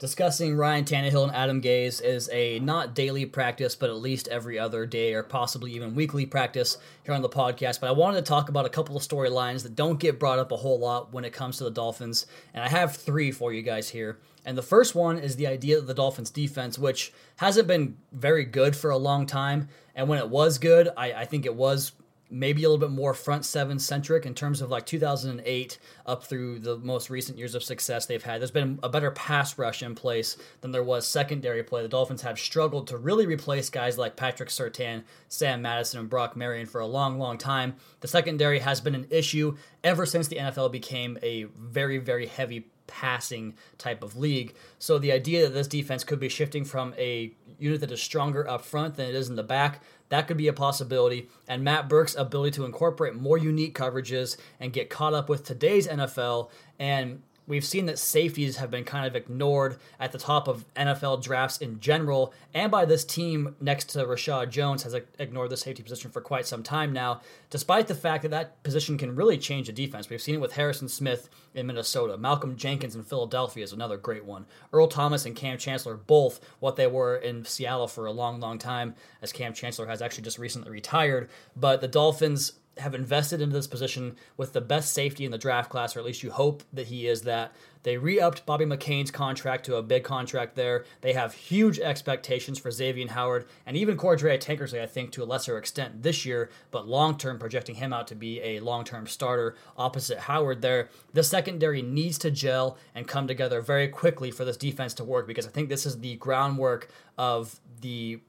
Discussing 0.00 0.56
Ryan 0.56 0.86
Tannehill 0.86 1.24
and 1.24 1.36
Adam 1.36 1.60
Gase 1.60 2.02
is 2.02 2.30
a 2.32 2.58
not 2.60 2.94
daily 2.94 3.26
practice, 3.26 3.74
but 3.74 3.90
at 3.90 3.96
least 3.96 4.28
every 4.28 4.58
other 4.58 4.86
day 4.86 5.12
or 5.12 5.22
possibly 5.22 5.72
even 5.72 5.94
weekly 5.94 6.24
practice 6.24 6.78
here 7.04 7.12
on 7.12 7.20
the 7.20 7.28
podcast. 7.28 7.80
But 7.80 7.88
I 7.88 7.92
wanted 7.92 8.16
to 8.16 8.22
talk 8.22 8.48
about 8.48 8.64
a 8.64 8.70
couple 8.70 8.96
of 8.96 9.02
storylines 9.02 9.62
that 9.62 9.76
don't 9.76 10.00
get 10.00 10.18
brought 10.18 10.38
up 10.38 10.52
a 10.52 10.56
whole 10.56 10.78
lot 10.78 11.12
when 11.12 11.26
it 11.26 11.34
comes 11.34 11.58
to 11.58 11.64
the 11.64 11.70
Dolphins. 11.70 12.26
And 12.54 12.64
I 12.64 12.68
have 12.68 12.96
three 12.96 13.30
for 13.30 13.52
you 13.52 13.60
guys 13.60 13.90
here. 13.90 14.18
And 14.46 14.56
the 14.56 14.62
first 14.62 14.94
one 14.94 15.18
is 15.18 15.36
the 15.36 15.46
idea 15.46 15.76
of 15.76 15.86
the 15.86 15.92
Dolphins 15.92 16.30
defense, 16.30 16.78
which 16.78 17.12
hasn't 17.36 17.68
been 17.68 17.98
very 18.10 18.46
good 18.46 18.74
for 18.74 18.88
a 18.88 18.96
long 18.96 19.26
time. 19.26 19.68
And 19.94 20.08
when 20.08 20.18
it 20.18 20.30
was 20.30 20.56
good, 20.56 20.88
I, 20.96 21.12
I 21.12 21.24
think 21.26 21.44
it 21.44 21.54
was 21.54 21.92
maybe 22.30 22.62
a 22.62 22.68
little 22.68 22.86
bit 22.86 22.94
more 22.94 23.12
front 23.12 23.44
seven 23.44 23.78
centric 23.78 24.24
in 24.24 24.34
terms 24.34 24.60
of 24.60 24.70
like 24.70 24.86
2008 24.86 25.78
up 26.06 26.24
through 26.24 26.58
the 26.60 26.76
most 26.78 27.10
recent 27.10 27.36
years 27.36 27.54
of 27.54 27.62
success 27.62 28.06
they've 28.06 28.22
had. 28.22 28.40
There's 28.40 28.50
been 28.50 28.78
a 28.82 28.88
better 28.88 29.10
pass 29.10 29.58
rush 29.58 29.82
in 29.82 29.94
place 29.94 30.36
than 30.60 30.70
there 30.70 30.82
was 30.82 31.06
secondary 31.06 31.62
play. 31.62 31.82
The 31.82 31.88
Dolphins 31.88 32.22
have 32.22 32.38
struggled 32.38 32.86
to 32.88 32.96
really 32.96 33.26
replace 33.26 33.70
guys 33.70 33.98
like 33.98 34.16
Patrick 34.16 34.48
Surtain, 34.48 35.04
Sam 35.28 35.62
Madison, 35.62 36.00
and 36.00 36.10
Brock 36.10 36.36
Marion 36.36 36.66
for 36.66 36.80
a 36.80 36.86
long, 36.86 37.18
long 37.18 37.38
time. 37.38 37.76
The 38.00 38.08
secondary 38.08 38.60
has 38.60 38.80
been 38.80 38.94
an 38.94 39.06
issue 39.10 39.56
ever 39.82 40.06
since 40.06 40.28
the 40.28 40.36
NFL 40.36 40.72
became 40.72 41.18
a 41.22 41.44
very, 41.44 41.98
very 41.98 42.26
heavy 42.26 42.68
passing 42.90 43.54
type 43.78 44.02
of 44.02 44.16
league. 44.16 44.54
So 44.78 44.98
the 44.98 45.12
idea 45.12 45.44
that 45.44 45.54
this 45.54 45.68
defense 45.68 46.04
could 46.04 46.20
be 46.20 46.28
shifting 46.28 46.64
from 46.64 46.92
a 46.98 47.32
unit 47.58 47.80
that 47.80 47.92
is 47.92 48.02
stronger 48.02 48.48
up 48.48 48.64
front 48.64 48.96
than 48.96 49.08
it 49.08 49.14
is 49.14 49.30
in 49.30 49.36
the 49.36 49.42
back, 49.42 49.82
that 50.08 50.26
could 50.26 50.36
be 50.36 50.48
a 50.48 50.52
possibility. 50.52 51.28
And 51.48 51.62
Matt 51.62 51.88
Burke's 51.88 52.16
ability 52.16 52.50
to 52.56 52.64
incorporate 52.64 53.14
more 53.14 53.38
unique 53.38 53.78
coverages 53.78 54.36
and 54.58 54.72
get 54.72 54.90
caught 54.90 55.14
up 55.14 55.28
with 55.28 55.44
today's 55.44 55.86
NFL 55.86 56.50
and 56.78 57.22
we've 57.50 57.64
seen 57.64 57.86
that 57.86 57.98
safeties 57.98 58.58
have 58.58 58.70
been 58.70 58.84
kind 58.84 59.04
of 59.04 59.16
ignored 59.16 59.76
at 59.98 60.12
the 60.12 60.18
top 60.18 60.46
of 60.46 60.64
NFL 60.74 61.20
drafts 61.22 61.58
in 61.58 61.80
general, 61.80 62.32
and 62.54 62.70
by 62.70 62.84
this 62.84 63.04
team 63.04 63.56
next 63.60 63.90
to 63.90 64.04
Reshad 64.04 64.50
Jones 64.50 64.84
has 64.84 64.94
ignored 65.18 65.50
the 65.50 65.56
safety 65.56 65.82
position 65.82 66.12
for 66.12 66.20
quite 66.20 66.46
some 66.46 66.62
time 66.62 66.92
now, 66.92 67.20
despite 67.50 67.88
the 67.88 67.94
fact 67.94 68.22
that 68.22 68.30
that 68.30 68.62
position 68.62 68.96
can 68.96 69.16
really 69.16 69.36
change 69.36 69.68
a 69.68 69.72
defense. 69.72 70.08
We've 70.08 70.22
seen 70.22 70.36
it 70.36 70.40
with 70.40 70.52
Harrison 70.52 70.88
Smith 70.88 71.28
in 71.52 71.66
Minnesota, 71.66 72.16
Malcolm 72.16 72.56
Jenkins 72.56 72.94
in 72.94 73.02
Philadelphia 73.02 73.64
is 73.64 73.72
another 73.72 73.96
great 73.96 74.24
one, 74.24 74.46
Earl 74.72 74.86
Thomas 74.86 75.26
and 75.26 75.34
Kam 75.34 75.58
Chancellor 75.58 75.96
both 75.96 76.40
what 76.60 76.76
they 76.76 76.86
were 76.86 77.16
in 77.16 77.44
Seattle 77.44 77.88
for 77.88 78.06
a 78.06 78.12
long, 78.12 78.38
long 78.38 78.58
time, 78.58 78.94
as 79.20 79.32
Kam 79.32 79.52
Chancellor 79.52 79.86
has 79.86 80.00
actually 80.00 80.22
just 80.22 80.38
recently 80.38 80.70
retired. 80.70 81.28
But 81.56 81.80
the 81.80 81.88
Dolphins 81.88 82.52
have 82.80 82.94
invested 82.94 83.40
into 83.40 83.54
this 83.54 83.66
position 83.66 84.16
with 84.36 84.52
the 84.52 84.60
best 84.60 84.92
safety 84.92 85.24
in 85.24 85.30
the 85.30 85.38
draft 85.38 85.70
class, 85.70 85.94
or 85.94 86.00
at 86.00 86.04
least 86.04 86.22
you 86.22 86.30
hope 86.30 86.62
that 86.72 86.88
he 86.88 87.06
is 87.06 87.22
that. 87.22 87.52
They 87.82 87.96
re 87.96 88.20
upped 88.20 88.44
Bobby 88.44 88.66
McCain's 88.66 89.10
contract 89.10 89.64
to 89.64 89.76
a 89.76 89.82
big 89.82 90.04
contract 90.04 90.54
there. 90.54 90.84
They 91.00 91.14
have 91.14 91.32
huge 91.32 91.78
expectations 91.78 92.58
for 92.58 92.70
Xavier 92.70 93.08
Howard 93.08 93.46
and 93.64 93.76
even 93.76 93.96
Cordrea 93.96 94.38
Tankersley, 94.38 94.82
I 94.82 94.86
think, 94.86 95.12
to 95.12 95.22
a 95.22 95.24
lesser 95.24 95.56
extent 95.56 96.02
this 96.02 96.26
year, 96.26 96.50
but 96.70 96.86
long 96.86 97.16
term, 97.16 97.38
projecting 97.38 97.76
him 97.76 97.92
out 97.92 98.06
to 98.08 98.14
be 98.14 98.40
a 98.42 98.60
long 98.60 98.84
term 98.84 99.06
starter 99.06 99.56
opposite 99.78 100.18
Howard 100.18 100.60
there. 100.60 100.90
The 101.14 101.22
secondary 101.22 101.80
needs 101.80 102.18
to 102.18 102.30
gel 102.30 102.76
and 102.94 103.08
come 103.08 103.26
together 103.26 103.62
very 103.62 103.88
quickly 103.88 104.30
for 104.30 104.44
this 104.44 104.58
defense 104.58 104.92
to 104.94 105.04
work 105.04 105.26
because 105.26 105.46
I 105.46 105.50
think 105.50 105.68
this 105.68 105.86
is 105.86 106.00
the 106.00 106.16
groundwork 106.16 106.90
of 107.16 107.60
the 107.80 108.20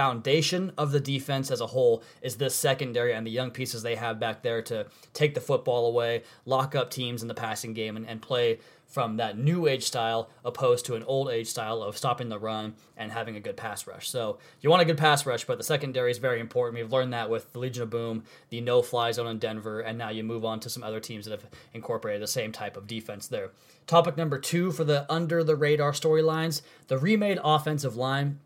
foundation 0.00 0.72
of 0.78 0.92
the 0.92 0.98
defense 0.98 1.50
as 1.50 1.60
a 1.60 1.66
whole 1.66 2.02
is 2.22 2.36
this 2.36 2.54
secondary 2.54 3.12
and 3.12 3.26
the 3.26 3.30
young 3.30 3.50
pieces 3.50 3.82
they 3.82 3.96
have 3.96 4.18
back 4.18 4.40
there 4.40 4.62
to 4.62 4.86
take 5.12 5.34
the 5.34 5.40
football 5.42 5.84
away, 5.88 6.22
lock 6.46 6.74
up 6.74 6.90
teams 6.90 7.20
in 7.20 7.28
the 7.28 7.34
passing 7.34 7.74
game, 7.74 7.98
and, 7.98 8.08
and 8.08 8.22
play 8.22 8.58
from 8.86 9.18
that 9.18 9.36
new 9.36 9.66
age 9.66 9.84
style 9.84 10.30
opposed 10.42 10.86
to 10.86 10.94
an 10.94 11.02
old 11.02 11.28
age 11.28 11.46
style 11.46 11.82
of 11.82 11.98
stopping 11.98 12.30
the 12.30 12.38
run 12.38 12.74
and 12.96 13.12
having 13.12 13.36
a 13.36 13.40
good 13.40 13.58
pass 13.58 13.86
rush. 13.86 14.08
So 14.08 14.38
you 14.62 14.70
want 14.70 14.80
a 14.80 14.86
good 14.86 14.96
pass 14.96 15.26
rush, 15.26 15.44
but 15.44 15.58
the 15.58 15.64
secondary 15.64 16.10
is 16.10 16.16
very 16.16 16.40
important. 16.40 16.82
We've 16.82 16.90
learned 16.90 17.12
that 17.12 17.28
with 17.28 17.52
the 17.52 17.58
Legion 17.58 17.82
of 17.82 17.90
Boom, 17.90 18.24
the 18.48 18.62
no 18.62 18.80
fly 18.80 19.12
zone 19.12 19.26
in 19.26 19.38
Denver, 19.38 19.80
and 19.80 19.98
now 19.98 20.08
you 20.08 20.24
move 20.24 20.46
on 20.46 20.60
to 20.60 20.70
some 20.70 20.82
other 20.82 21.00
teams 21.00 21.26
that 21.26 21.38
have 21.38 21.50
incorporated 21.74 22.22
the 22.22 22.26
same 22.26 22.52
type 22.52 22.78
of 22.78 22.86
defense 22.86 23.26
there. 23.26 23.50
Topic 23.86 24.16
number 24.16 24.38
two 24.38 24.72
for 24.72 24.82
the 24.82 25.04
under 25.12 25.44
the 25.44 25.56
radar 25.56 25.92
storylines 25.92 26.62
the 26.86 26.96
remade 26.96 27.38
offensive 27.44 27.96
line. 27.96 28.40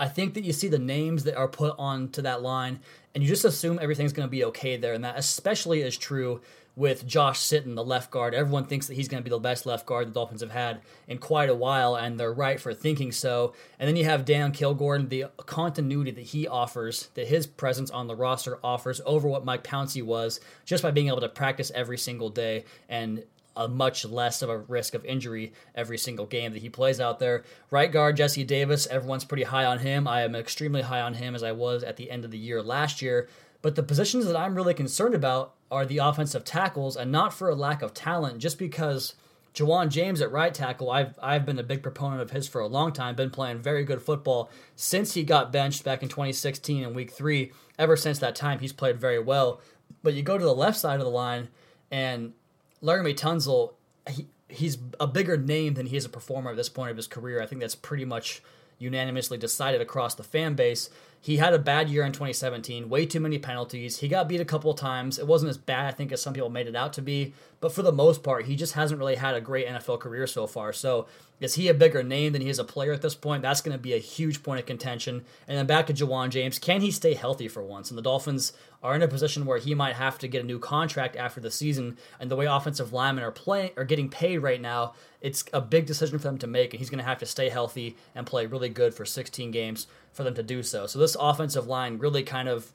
I 0.00 0.08
think 0.08 0.32
that 0.34 0.44
you 0.44 0.52
see 0.54 0.68
the 0.68 0.78
names 0.78 1.24
that 1.24 1.36
are 1.36 1.46
put 1.46 1.74
onto 1.78 2.22
that 2.22 2.40
line, 2.40 2.80
and 3.14 3.22
you 3.22 3.28
just 3.28 3.44
assume 3.44 3.78
everything's 3.80 4.14
going 4.14 4.26
to 4.26 4.30
be 4.30 4.44
okay 4.44 4.78
there. 4.78 4.94
And 4.94 5.04
that 5.04 5.18
especially 5.18 5.82
is 5.82 5.96
true 5.96 6.40
with 6.74 7.06
Josh 7.06 7.38
Sitton, 7.38 7.74
the 7.74 7.84
left 7.84 8.10
guard. 8.10 8.34
Everyone 8.34 8.64
thinks 8.64 8.86
that 8.86 8.94
he's 8.94 9.08
going 9.08 9.22
to 9.22 9.24
be 9.24 9.28
the 9.28 9.38
best 9.38 9.66
left 9.66 9.84
guard 9.84 10.08
the 10.08 10.12
Dolphins 10.12 10.40
have 10.40 10.52
had 10.52 10.80
in 11.06 11.18
quite 11.18 11.50
a 11.50 11.54
while, 11.54 11.96
and 11.96 12.18
they're 12.18 12.32
right 12.32 12.58
for 12.58 12.72
thinking 12.72 13.12
so. 13.12 13.52
And 13.78 13.86
then 13.86 13.96
you 13.96 14.06
have 14.06 14.24
Dan 14.24 14.52
Kilgore, 14.52 14.98
the 15.00 15.26
continuity 15.44 16.12
that 16.12 16.22
he 16.22 16.48
offers, 16.48 17.10
that 17.14 17.28
his 17.28 17.46
presence 17.46 17.90
on 17.90 18.06
the 18.06 18.16
roster 18.16 18.58
offers 18.64 19.02
over 19.04 19.28
what 19.28 19.44
Mike 19.44 19.64
Pouncey 19.64 20.02
was, 20.02 20.40
just 20.64 20.82
by 20.82 20.90
being 20.90 21.08
able 21.08 21.20
to 21.20 21.28
practice 21.28 21.70
every 21.74 21.98
single 21.98 22.30
day 22.30 22.64
and 22.88 23.24
a 23.60 23.68
much 23.68 24.06
less 24.06 24.40
of 24.40 24.48
a 24.48 24.58
risk 24.58 24.94
of 24.94 25.04
injury 25.04 25.52
every 25.74 25.98
single 25.98 26.24
game 26.24 26.52
that 26.54 26.62
he 26.62 26.70
plays 26.70 26.98
out 26.98 27.18
there. 27.18 27.44
Right 27.70 27.92
guard 27.92 28.16
Jesse 28.16 28.42
Davis, 28.42 28.86
everyone's 28.86 29.26
pretty 29.26 29.42
high 29.42 29.66
on 29.66 29.80
him. 29.80 30.08
I 30.08 30.22
am 30.22 30.34
extremely 30.34 30.80
high 30.80 31.02
on 31.02 31.14
him 31.14 31.34
as 31.34 31.42
I 31.42 31.52
was 31.52 31.84
at 31.84 31.98
the 31.98 32.10
end 32.10 32.24
of 32.24 32.30
the 32.30 32.38
year 32.38 32.62
last 32.62 33.02
year. 33.02 33.28
But 33.60 33.74
the 33.74 33.82
positions 33.82 34.24
that 34.24 34.36
I'm 34.36 34.54
really 34.54 34.72
concerned 34.72 35.14
about 35.14 35.54
are 35.70 35.84
the 35.84 35.98
offensive 35.98 36.42
tackles, 36.42 36.96
and 36.96 37.12
not 37.12 37.34
for 37.34 37.50
a 37.50 37.54
lack 37.54 37.82
of 37.82 37.92
talent, 37.92 38.38
just 38.38 38.58
because 38.58 39.14
Ja'Wuan 39.54 39.90
James 39.90 40.22
at 40.22 40.32
right 40.32 40.54
tackle, 40.54 40.90
I've 40.90 41.18
I've 41.22 41.44
been 41.44 41.58
a 41.58 41.62
big 41.62 41.82
proponent 41.82 42.22
of 42.22 42.30
his 42.30 42.48
for 42.48 42.62
a 42.62 42.66
long 42.66 42.92
time. 42.92 43.14
Been 43.14 43.28
playing 43.30 43.58
very 43.58 43.84
good 43.84 44.00
football 44.00 44.50
since 44.74 45.12
he 45.12 45.22
got 45.22 45.52
benched 45.52 45.84
back 45.84 46.02
in 46.02 46.08
2016 46.08 46.82
in 46.82 46.94
Week 46.94 47.10
Three. 47.10 47.52
Ever 47.78 47.96
since 47.96 48.18
that 48.20 48.34
time, 48.34 48.60
he's 48.60 48.72
played 48.72 48.98
very 48.98 49.18
well. 49.18 49.60
But 50.02 50.14
you 50.14 50.22
go 50.22 50.38
to 50.38 50.44
the 50.44 50.54
left 50.54 50.78
side 50.78 50.98
of 50.98 51.04
the 51.04 51.10
line, 51.10 51.48
and 51.90 52.32
Laremy 52.82 53.14
Tunsil, 53.14 53.74
he, 54.08 54.28
he's 54.48 54.78
a 54.98 55.06
bigger 55.06 55.36
name 55.36 55.74
than 55.74 55.86
he 55.86 55.96
is 55.96 56.04
a 56.04 56.08
performer 56.08 56.50
at 56.50 56.56
this 56.56 56.68
point 56.68 56.90
of 56.90 56.96
his 56.96 57.06
career. 57.06 57.42
I 57.42 57.46
think 57.46 57.60
that's 57.60 57.74
pretty 57.74 58.04
much 58.04 58.42
unanimously 58.80 59.38
decided 59.38 59.80
across 59.80 60.14
the 60.14 60.22
fan 60.22 60.54
base. 60.54 60.90
He 61.22 61.36
had 61.36 61.52
a 61.52 61.58
bad 61.58 61.90
year 61.90 62.02
in 62.02 62.12
2017, 62.12 62.88
way 62.88 63.04
too 63.04 63.20
many 63.20 63.38
penalties. 63.38 63.98
He 63.98 64.08
got 64.08 64.26
beat 64.26 64.40
a 64.40 64.44
couple 64.46 64.70
of 64.70 64.78
times. 64.78 65.18
It 65.18 65.26
wasn't 65.26 65.50
as 65.50 65.58
bad, 65.58 65.84
I 65.84 65.90
think, 65.90 66.12
as 66.12 66.22
some 66.22 66.32
people 66.32 66.48
made 66.48 66.66
it 66.66 66.74
out 66.74 66.94
to 66.94 67.02
be. 67.02 67.34
But 67.60 67.72
for 67.72 67.82
the 67.82 67.92
most 67.92 68.22
part, 68.22 68.46
he 68.46 68.56
just 68.56 68.72
hasn't 68.72 68.98
really 68.98 69.16
had 69.16 69.34
a 69.34 69.40
great 69.40 69.68
NFL 69.68 70.00
career 70.00 70.26
so 70.26 70.46
far. 70.46 70.72
So 70.72 71.06
is 71.38 71.56
he 71.56 71.68
a 71.68 71.74
bigger 71.74 72.02
name 72.02 72.32
than 72.32 72.40
he 72.40 72.48
is 72.48 72.58
a 72.58 72.64
player 72.64 72.94
at 72.94 73.02
this 73.02 73.14
point? 73.14 73.42
That's 73.42 73.60
going 73.60 73.76
to 73.76 73.82
be 73.82 73.92
a 73.92 73.98
huge 73.98 74.42
point 74.42 74.60
of 74.60 74.66
contention. 74.66 75.26
And 75.46 75.58
then 75.58 75.66
back 75.66 75.86
to 75.88 75.92
Ja'Wuan 75.92 76.30
James. 76.30 76.58
Can 76.58 76.80
he 76.80 76.90
stay 76.90 77.12
healthy 77.12 77.48
for 77.48 77.62
once? 77.62 77.90
And 77.90 77.98
the 77.98 78.02
Dolphins 78.02 78.54
are 78.82 78.94
in 78.94 79.02
a 79.02 79.08
position 79.08 79.44
where 79.44 79.58
he 79.58 79.74
might 79.74 79.96
have 79.96 80.18
to 80.18 80.28
get 80.28 80.42
a 80.42 80.46
new 80.46 80.58
contract 80.58 81.16
after 81.16 81.40
the 81.40 81.50
season. 81.50 81.98
And 82.18 82.30
the 82.30 82.36
way 82.36 82.46
offensive 82.46 82.92
linemen 82.92 83.24
are 83.24 83.30
playing 83.30 83.72
are 83.76 83.84
getting 83.84 84.08
paid 84.08 84.38
right 84.38 84.60
now, 84.60 84.94
it's 85.20 85.44
a 85.52 85.60
big 85.60 85.86
decision 85.86 86.18
for 86.18 86.24
them 86.24 86.38
to 86.38 86.46
make. 86.46 86.72
And 86.72 86.78
he's 86.78 86.90
going 86.90 86.98
to 86.98 87.04
have 87.04 87.18
to 87.18 87.26
stay 87.26 87.50
healthy 87.50 87.96
and 88.14 88.26
play 88.26 88.46
really 88.46 88.70
good 88.70 88.94
for 88.94 89.04
16 89.04 89.50
games 89.50 89.86
for 90.12 90.24
them 90.24 90.34
to 90.34 90.42
do 90.42 90.62
so. 90.62 90.86
So 90.86 90.98
this 90.98 91.16
offensive 91.18 91.66
line 91.66 91.98
really 91.98 92.22
kind 92.22 92.48
of 92.48 92.72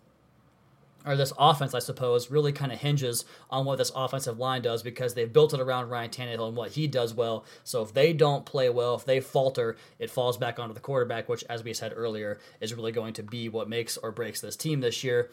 or 1.06 1.16
this 1.16 1.34
offense, 1.38 1.76
I 1.76 1.80
suppose, 1.80 2.32
really 2.32 2.52
kind 2.52 2.72
of 2.72 2.80
hinges 2.80 3.26
on 3.52 3.64
what 3.64 3.78
this 3.78 3.92
offensive 3.96 4.40
line 4.40 4.64
does 4.64 4.82
because 4.82 5.14
they've 5.14 5.32
built 5.32 5.54
it 5.54 5.60
around 5.60 5.90
Ryan 5.90 6.10
Tannehill 6.10 6.48
and 6.48 6.58
what 6.58 6.72
he 6.72 6.88
does 6.88 7.14
well. 7.14 7.46
So 7.64 7.84
if 7.84 7.94
they 7.94 8.12
don't 8.12 8.46
play 8.46 8.70
well, 8.70 8.96
if 8.96 9.06
they 9.06 9.20
falter, 9.20 9.78
it 10.00 10.10
falls 10.10 10.38
back 10.38 10.58
onto 10.58 10.74
the 10.74 10.80
quarterback, 10.80 11.30
which, 11.30 11.44
as 11.48 11.64
we 11.64 11.74
said 11.74 11.94
earlier, 11.96 12.40
is 12.60 12.74
really 12.74 12.92
going 12.92 13.14
to 13.14 13.24
be 13.24 13.50
what 13.50 13.70
makes 13.70 13.98
or 13.98 14.12
breaks 14.12 14.42
this 14.42 14.56
team 14.56 14.82
this 14.82 15.04
year 15.04 15.30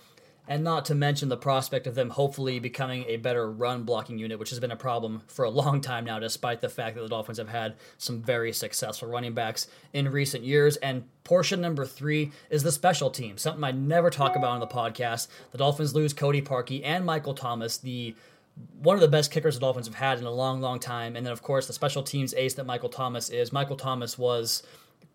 and 0.48 0.64
not 0.64 0.84
to 0.86 0.94
mention 0.94 1.28
the 1.28 1.36
prospect 1.36 1.86
of 1.86 1.94
them 1.94 2.10
hopefully 2.10 2.58
becoming 2.58 3.04
a 3.06 3.16
better 3.16 3.50
run 3.50 3.84
blocking 3.84 4.18
unit, 4.18 4.38
which 4.38 4.50
has 4.50 4.58
been 4.58 4.72
a 4.72 4.76
problem 4.76 5.22
for 5.28 5.44
a 5.44 5.50
long 5.50 5.80
time 5.80 6.04
now, 6.04 6.18
despite 6.18 6.60
the 6.60 6.68
fact 6.68 6.96
that 6.96 7.02
the 7.02 7.08
Dolphins 7.08 7.38
have 7.38 7.48
had 7.48 7.76
some 7.96 8.20
very 8.20 8.52
successful 8.52 9.08
running 9.08 9.34
backs 9.34 9.68
in 9.92 10.10
recent 10.10 10.44
years. 10.44 10.76
And 10.76 11.04
portion 11.22 11.60
number 11.60 11.86
three 11.86 12.32
is 12.50 12.64
the 12.64 12.72
special 12.72 13.10
team, 13.10 13.38
something 13.38 13.62
I 13.62 13.70
never 13.70 14.10
talk 14.10 14.34
about 14.34 14.50
on 14.50 14.60
the 14.60 14.66
podcast. 14.66 15.28
The 15.52 15.58
Dolphins 15.58 15.94
lose 15.94 16.12
Cody 16.12 16.42
Parkey 16.42 16.82
and 16.84 17.06
Michael 17.06 17.34
Thomas, 17.34 17.78
the 17.78 18.16
one 18.80 18.96
of 18.96 19.00
the 19.00 19.08
best 19.08 19.30
kickers 19.30 19.54
the 19.54 19.60
Dolphins 19.60 19.86
have 19.86 19.94
had 19.94 20.18
in 20.18 20.24
a 20.24 20.30
long, 20.30 20.60
long 20.60 20.78
time. 20.78 21.16
And 21.16 21.24
then, 21.24 21.32
of 21.32 21.42
course, 21.42 21.66
the 21.66 21.72
special 21.72 22.02
teams 22.02 22.34
ace 22.34 22.54
that 22.54 22.66
Michael 22.66 22.90
Thomas 22.90 23.30
is. 23.30 23.52
Michael 23.52 23.76
Thomas 23.76 24.18
was 24.18 24.62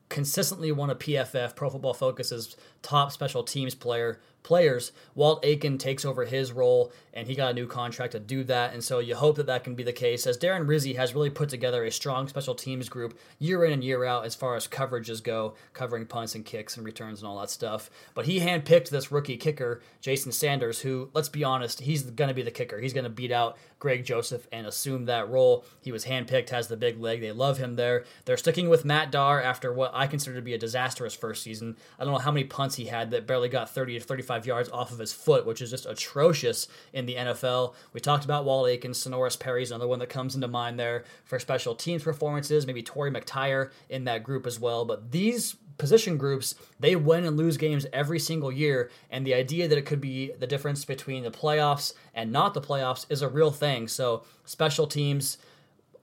consistently 0.10 0.72
one 0.72 0.90
of 0.90 1.00
PFF 1.00 1.56
Pro 1.56 1.70
Football 1.70 1.94
Focus's 1.94 2.56
top 2.82 3.12
special 3.12 3.44
teams 3.44 3.76
player 3.76 4.20
players. 4.48 4.94
Walt 5.14 5.44
Aiken 5.44 5.78
takes 5.78 6.06
over 6.06 6.24
his 6.24 6.54
role, 6.54 6.94
and 7.14 7.28
he 7.28 7.36
got 7.36 7.52
a 7.52 7.54
new 7.54 7.68
contract 7.68 8.14
to 8.14 8.20
do 8.20 8.46
that. 8.46 8.74
And 8.74 8.82
so 8.82 9.00
you 9.00 9.14
hope 9.14 9.36
that 9.36 9.46
that 9.48 9.66
can 9.66 9.76
be 9.76 9.84
the 9.84 9.92
case, 9.92 10.26
as 10.26 10.38
Darren 10.38 10.68
Rizzi 10.68 10.94
has 10.94 11.14
really 11.14 11.30
put 11.30 11.50
together 11.50 11.84
a 11.84 11.92
strong 11.92 12.30
special 12.30 12.56
teams 12.56 12.88
group 12.88 13.20
year 13.40 13.66
in 13.66 13.74
and 13.74 13.84
year 13.84 14.06
out 14.06 14.26
as 14.26 14.36
far 14.36 14.56
as 14.56 14.66
coverages 14.66 15.22
go, 15.22 15.56
covering 15.74 16.06
punts 16.06 16.34
and 16.34 16.46
kicks 16.46 16.78
and 16.78 16.86
returns 16.86 17.20
and 17.20 17.28
all 17.28 17.40
that 17.40 17.50
stuff. 17.50 17.90
But 18.14 18.26
he 18.26 18.40
handpicked 18.40 18.90
this 18.90 19.12
rookie 19.12 19.36
kicker, 19.36 19.82
Jason 20.00 20.32
Sanders, 20.32 20.80
who, 20.80 21.10
let's 21.14 21.30
be 21.30 21.44
honest, 21.44 21.82
he's 21.82 22.04
going 22.04 22.30
to 22.30 22.34
be 22.34 22.42
the 22.42 22.50
kicker. 22.50 22.80
He's 22.80 22.94
going 22.94 23.04
to 23.04 23.10
beat 23.10 23.32
out 23.34 23.58
Greg 23.80 24.06
Joseph 24.06 24.48
and 24.54 24.66
assume 24.66 25.06
that 25.06 25.30
role. 25.30 25.66
He 25.82 25.92
was 25.92 26.06
handpicked, 26.06 26.50
has 26.50 26.68
the 26.70 26.78
big 26.78 27.00
leg. 27.02 27.20
They 27.20 27.34
love 27.34 27.58
him 27.58 27.76
there. 27.76 28.06
They're 28.24 28.38
sticking 28.38 28.70
with 28.70 28.86
Matt 28.86 29.12
Darr 29.12 29.44
after 29.44 29.74
what 29.74 29.92
I 29.94 30.08
consider 30.08 30.38
to 30.38 30.42
be 30.42 30.54
a 30.54 30.58
disastrous 30.58 31.14
first 31.14 31.44
season. 31.44 31.76
I 32.00 32.04
don't 32.06 32.14
know 32.14 32.20
how 32.20 32.32
many 32.32 32.46
punts 32.46 32.76
he 32.76 32.86
had 32.86 33.12
that 33.12 33.28
barely 33.28 33.50
got 33.50 33.70
30 33.70 34.00
to 34.00 34.06
35 34.06 34.37
45 34.38 34.46
yards 34.46 34.70
off 34.70 34.92
of 34.92 35.00
his 35.00 35.14
foot, 35.14 35.46
which 35.46 35.62
is 35.62 35.72
just 35.72 35.86
atrocious 35.86 36.68
in 36.94 37.06
the 37.06 37.16
NFL. 37.16 37.74
We 37.94 38.00
talked 38.00 38.26
about 38.26 38.46
Walt 38.46 38.70
Aikens, 38.70 39.04
Senorise 39.04 39.40
Perry's 39.40 39.72
another 39.72 39.88
one 39.88 40.00
that 40.00 40.10
comes 40.10 40.36
into 40.36 40.48
mind 40.48 40.80
there 40.80 41.06
for 41.26 41.40
special 41.40 41.76
teams 41.76 42.04
performances, 42.04 42.68
maybe 42.68 42.84
Torry 42.84 43.12
McTyer 43.12 43.72
in 43.90 44.04
that 44.06 44.24
group 44.24 44.46
as 44.46 44.60
well. 44.60 44.86
But 44.86 45.12
these 45.12 45.56
position 45.78 46.18
groups, 46.18 46.56
they 46.80 46.96
win 46.96 47.26
and 47.26 47.38
lose 47.38 47.58
games 47.58 47.86
every 47.94 48.20
single 48.20 48.52
year. 48.52 48.90
And 49.10 49.26
the 49.26 49.34
idea 49.34 49.68
that 49.68 49.78
it 49.78 49.86
could 49.86 50.02
be 50.02 50.32
the 50.40 50.48
difference 50.48 50.86
between 50.86 51.24
the 51.24 51.32
playoffs 51.32 51.94
and 52.14 52.32
not 52.32 52.54
the 52.54 52.62
playoffs 52.62 53.06
is 53.10 53.22
a 53.22 53.30
real 53.30 53.52
thing. 53.52 53.88
So, 53.88 54.24
special 54.46 54.88
teams, 54.88 55.38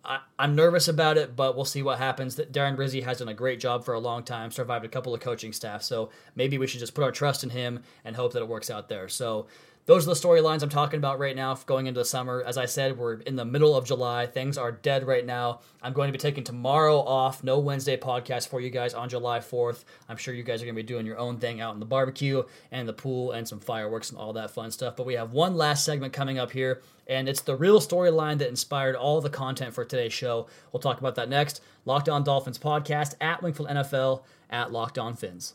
I, 0.04 0.20
am 0.38 0.54
nervous 0.54 0.88
about 0.88 1.16
it, 1.16 1.34
but 1.34 1.56
we'll 1.56 1.64
see 1.64 1.82
what 1.82 1.98
happens. 1.98 2.36
That 2.36 2.52
Darren 2.52 2.76
Rizzi 2.76 3.00
has 3.02 3.18
done 3.18 3.28
a 3.28 3.34
great 3.34 3.60
job 3.60 3.84
for 3.84 3.94
a 3.94 3.98
long 3.98 4.22
time, 4.22 4.50
survived 4.50 4.84
a 4.84 4.88
couple 4.88 5.14
of 5.14 5.20
coaching 5.20 5.52
staff. 5.52 5.82
So, 5.82 6.10
maybe 6.36 6.58
we 6.58 6.66
should 6.66 6.80
just 6.80 6.94
put 6.94 7.04
our 7.04 7.12
trust 7.12 7.42
in 7.44 7.50
him 7.50 7.82
and 8.04 8.14
hope 8.16 8.32
that 8.34 8.42
it 8.42 8.48
works 8.48 8.70
out 8.70 8.88
there. 8.88 9.08
So, 9.08 9.46
those 9.86 10.06
are 10.06 10.14
the 10.14 10.18
storylines 10.18 10.62
I'm 10.62 10.70
talking 10.70 10.96
about 10.96 11.18
right 11.18 11.36
now 11.36 11.54
going 11.66 11.86
into 11.86 12.00
the 12.00 12.06
summer. 12.06 12.42
As 12.46 12.56
I 12.56 12.64
said, 12.64 12.96
we're 12.96 13.14
in 13.20 13.36
the 13.36 13.44
middle 13.44 13.76
of 13.76 13.84
July. 13.84 14.26
Things 14.26 14.56
are 14.56 14.72
dead 14.72 15.06
right 15.06 15.26
now. 15.26 15.60
I'm 15.82 15.92
going 15.92 16.08
to 16.08 16.12
be 16.12 16.18
taking 16.18 16.42
tomorrow 16.42 16.98
off. 17.00 17.44
No 17.44 17.58
Wednesday 17.58 17.98
podcast 17.98 18.48
for 18.48 18.60
you 18.60 18.70
guys 18.70 18.94
on 18.94 19.10
July 19.10 19.40
4th. 19.40 19.84
I'm 20.08 20.16
sure 20.16 20.32
you 20.32 20.42
guys 20.42 20.62
are 20.62 20.64
going 20.64 20.74
to 20.74 20.82
be 20.82 20.86
doing 20.86 21.04
your 21.04 21.18
own 21.18 21.38
thing 21.38 21.60
out 21.60 21.74
in 21.74 21.80
the 21.80 21.86
barbecue 21.86 22.44
and 22.72 22.88
the 22.88 22.94
pool 22.94 23.32
and 23.32 23.46
some 23.46 23.60
fireworks 23.60 24.08
and 24.10 24.18
all 24.18 24.32
that 24.32 24.52
fun 24.52 24.70
stuff. 24.70 24.96
But 24.96 25.04
we 25.04 25.14
have 25.14 25.32
one 25.32 25.54
last 25.54 25.84
segment 25.84 26.14
coming 26.14 26.38
up 26.38 26.52
here, 26.52 26.80
and 27.06 27.28
it's 27.28 27.42
the 27.42 27.56
real 27.56 27.78
storyline 27.78 28.38
that 28.38 28.48
inspired 28.48 28.96
all 28.96 29.20
the 29.20 29.28
content 29.28 29.74
for 29.74 29.84
today's 29.84 30.14
show. 30.14 30.46
We'll 30.72 30.80
talk 30.80 30.98
about 30.98 31.16
that 31.16 31.28
next. 31.28 31.60
Locked 31.84 32.08
On 32.08 32.24
Dolphins 32.24 32.58
podcast 32.58 33.16
at 33.20 33.42
Wingfield 33.42 33.68
NFL 33.68 34.22
at 34.48 34.72
Locked 34.72 34.98
On 34.98 35.14
Fins. 35.14 35.54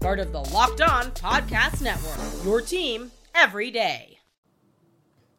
part 0.00 0.18
of 0.18 0.32
the 0.32 0.40
Locked 0.40 0.80
On 0.80 1.10
Podcast 1.10 1.82
Network. 1.82 2.44
Your 2.44 2.62
team 2.62 3.12
every 3.34 3.70
day. 3.70 4.18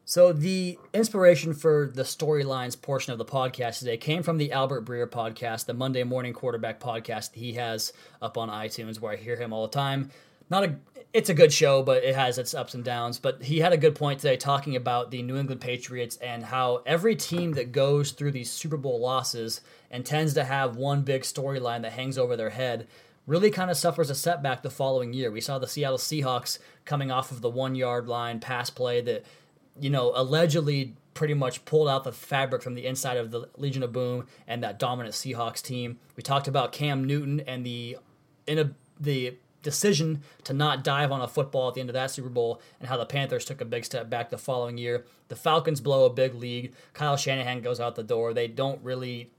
So 0.04 0.32
the 0.32 0.78
inspiration 0.94 1.52
for 1.52 1.90
the 1.92 2.04
storylines 2.04 2.80
portion 2.80 3.12
of 3.12 3.18
the 3.18 3.24
podcast 3.24 3.80
today 3.80 3.96
came 3.96 4.22
from 4.22 4.38
the 4.38 4.52
Albert 4.52 4.84
Breer 4.84 5.08
podcast, 5.08 5.66
the 5.66 5.74
Monday 5.74 6.04
morning 6.04 6.32
quarterback 6.32 6.78
podcast 6.78 7.34
he 7.34 7.54
has 7.54 7.92
up 8.20 8.38
on 8.38 8.50
iTunes, 8.50 9.00
where 9.00 9.12
I 9.12 9.16
hear 9.16 9.34
him 9.34 9.52
all 9.52 9.66
the 9.66 9.72
time. 9.72 10.10
Not 10.48 10.64
a, 10.64 10.76
it's 11.12 11.30
a 11.30 11.34
good 11.34 11.52
show, 11.52 11.82
but 11.82 12.04
it 12.04 12.14
has 12.14 12.38
its 12.38 12.54
ups 12.54 12.74
and 12.74 12.84
downs. 12.84 13.18
But 13.18 13.42
he 13.42 13.58
had 13.58 13.72
a 13.72 13.78
good 13.78 13.96
point 13.96 14.20
today 14.20 14.36
talking 14.36 14.76
about 14.76 15.10
the 15.10 15.22
New 15.22 15.38
England 15.38 15.60
Patriots 15.60 16.18
and 16.18 16.44
how 16.44 16.82
every 16.86 17.16
team 17.16 17.52
that 17.54 17.72
goes 17.72 18.12
through 18.12 18.32
these 18.32 18.50
Super 18.50 18.76
Bowl 18.76 19.00
losses 19.00 19.60
and 19.90 20.06
tends 20.06 20.34
to 20.34 20.44
have 20.44 20.76
one 20.76 21.02
big 21.02 21.22
storyline 21.22 21.82
that 21.82 21.92
hangs 21.92 22.16
over 22.16 22.36
their 22.36 22.50
head 22.50 22.86
really 23.26 23.50
kind 23.50 23.70
of 23.70 23.76
suffers 23.76 24.10
a 24.10 24.14
setback 24.14 24.62
the 24.62 24.70
following 24.70 25.12
year. 25.12 25.30
We 25.30 25.40
saw 25.40 25.58
the 25.58 25.68
Seattle 25.68 25.98
Seahawks 25.98 26.58
coming 26.84 27.10
off 27.10 27.30
of 27.30 27.40
the 27.40 27.50
one 27.50 27.74
yard 27.74 28.08
line 28.08 28.40
pass 28.40 28.70
play 28.70 29.00
that 29.02 29.24
you 29.78 29.90
know, 29.90 30.12
allegedly 30.14 30.94
pretty 31.14 31.34
much 31.34 31.64
pulled 31.64 31.88
out 31.88 32.04
the 32.04 32.12
fabric 32.12 32.62
from 32.62 32.74
the 32.74 32.86
inside 32.86 33.16
of 33.16 33.30
the 33.30 33.48
Legion 33.56 33.82
of 33.82 33.92
Boom 33.92 34.26
and 34.46 34.62
that 34.62 34.78
dominant 34.78 35.14
Seahawks 35.14 35.62
team. 35.62 35.98
We 36.16 36.22
talked 36.22 36.48
about 36.48 36.72
Cam 36.72 37.04
Newton 37.04 37.40
and 37.40 37.64
the 37.64 37.98
in 38.46 38.58
a, 38.58 38.70
the 38.98 39.36
decision 39.62 40.22
to 40.44 40.52
not 40.52 40.82
dive 40.82 41.12
on 41.12 41.20
a 41.20 41.28
football 41.28 41.68
at 41.68 41.74
the 41.74 41.80
end 41.80 41.90
of 41.90 41.94
that 41.94 42.10
Super 42.10 42.28
Bowl 42.28 42.60
and 42.80 42.88
how 42.88 42.96
the 42.96 43.06
Panthers 43.06 43.44
took 43.44 43.60
a 43.60 43.64
big 43.64 43.84
step 43.84 44.10
back 44.10 44.30
the 44.30 44.38
following 44.38 44.76
year. 44.76 45.04
The 45.28 45.36
Falcons 45.36 45.80
blow 45.80 46.04
a 46.04 46.10
big 46.10 46.34
lead. 46.34 46.72
Kyle 46.94 47.16
Shanahan 47.16 47.60
goes 47.60 47.78
out 47.78 47.94
the 47.94 48.02
door. 48.02 48.34
They 48.34 48.48
don't 48.48 48.82
really 48.82 49.30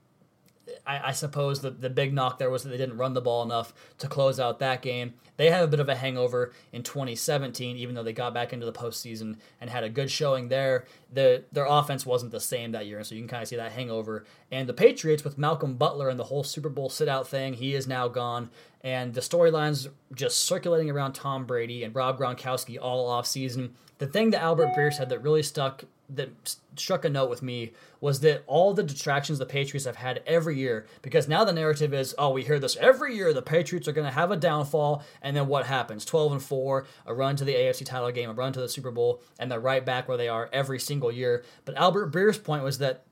I, 0.86 1.10
I, 1.10 1.12
suppose 1.12 1.62
the, 1.62 1.72
the 1.72 1.90
big 1.90 2.14
knock 2.14 2.40
there 2.40 2.50
was 2.50 2.64
that 2.64 2.70
they 2.70 2.78
didn't 2.78 2.98
run 2.98 3.14
the 3.14 3.22
ball 3.22 3.44
enough 3.44 3.74
to 3.98 4.08
close 4.08 4.40
out 4.40 4.60
that 4.60 4.82
game. 4.82 5.14
They 5.36 5.50
have 5.50 5.64
a 5.64 5.68
bit 5.68 5.80
of 5.80 5.90
a 5.90 5.96
hangover 5.96 6.54
in 6.72 6.84
2017, 6.84 7.76
even 7.76 7.96
though 7.96 8.04
they 8.04 8.14
got 8.14 8.34
back 8.34 8.54
into 8.54 8.66
the 8.66 8.72
postseason 8.72 9.38
and 9.60 9.70
had 9.70 9.84
a 9.84 9.90
good 9.90 10.10
showing 10.10 10.48
there. 10.48 10.86
The, 11.12 11.44
their 11.52 11.66
offense 11.66 12.06
wasn't 12.06 12.32
the 12.32 12.40
same 12.40 12.72
that 12.72 12.86
year, 12.86 12.98
and 12.98 13.06
so 13.06 13.16
you 13.16 13.22
can 13.22 13.28
kind 13.28 13.44
of 13.44 13.50
see 13.50 13.56
that 13.56 13.74
hangover. 13.74 14.26
And 14.52 14.70
the 14.70 14.74
Patriots, 14.74 15.24
with 15.24 15.38
Malcolm 15.38 15.76
Butler 15.76 16.10
and 16.10 16.20
the 16.20 16.26
whole 16.26 16.44
Super 16.44 16.70
Bowl 16.70 16.90
sit 16.90 17.10
out 17.10 17.28
thing, 17.28 17.56
he 17.56 17.76
is 17.76 17.88
now 17.88 18.08
gone. 18.08 18.50
And 18.82 19.14
the 19.14 19.22
storylines 19.22 19.88
just 20.14 20.40
circulating 20.40 20.90
around 20.90 21.14
Tom 21.14 21.46
Brady 21.46 21.84
and 21.84 21.96
Rob 21.96 22.20
Gronkowski 22.20 22.78
all 22.82 23.10
off 23.10 23.26
season. 23.26 23.76
The 23.98 24.08
thing 24.08 24.32
that 24.32 24.42
Albert 24.42 24.70
Breer 24.78 24.94
said 24.94 25.10
that 25.10 25.20
really 25.20 25.44
stuck 25.44 25.86
that 26.10 26.58
struck 26.76 27.06
a 27.06 27.10
note 27.10 27.30
with 27.30 27.42
me 27.42 27.72
was 28.02 28.20
that 28.20 28.44
all 28.46 28.74
the 28.74 28.84
distractions 28.84 29.40
the 29.40 29.46
Patriots 29.46 29.86
have 29.86 29.96
had 29.96 30.22
every 30.28 30.58
year, 30.58 30.86
because 31.02 31.28
now 31.28 31.44
the 31.44 31.54
narrative 31.54 31.94
is, 31.94 32.14
oh, 32.18 32.32
we 32.32 32.44
hear 32.44 32.60
this 32.60 32.76
every 32.78 33.16
year, 33.16 33.34
the 33.34 33.42
Patriots 33.42 33.88
are 33.88 33.94
going 33.94 34.08
to 34.08 34.14
have 34.14 34.32
a 34.32 34.38
downfall, 34.38 35.04
and 35.22 35.36
then 35.36 35.48
what 35.48 35.66
happens? 35.66 36.06
12 36.06 36.34
and 36.34 36.44
4, 36.44 36.86
a 37.06 37.14
run 37.14 37.36
to 37.36 37.46
the 37.46 37.56
AFC 37.56 37.86
title 37.86 38.12
game, 38.12 38.30
a 38.30 38.34
run 38.34 38.54
to 38.54 38.60
the 38.60 38.70
Super 38.70 38.92
Bowl, 38.92 39.22
and 39.40 39.52
they're 39.52 39.60
right 39.60 39.86
back 39.86 40.08
where 40.08 40.18
they 40.18 40.28
are 40.28 40.50
every 40.52 40.80
single 40.80 41.12
year. 41.12 41.44
But 41.66 41.76
Albert 41.76 42.08
Breer's 42.08 42.38
point 42.38 42.64
was 42.64 42.78
that 42.80 43.06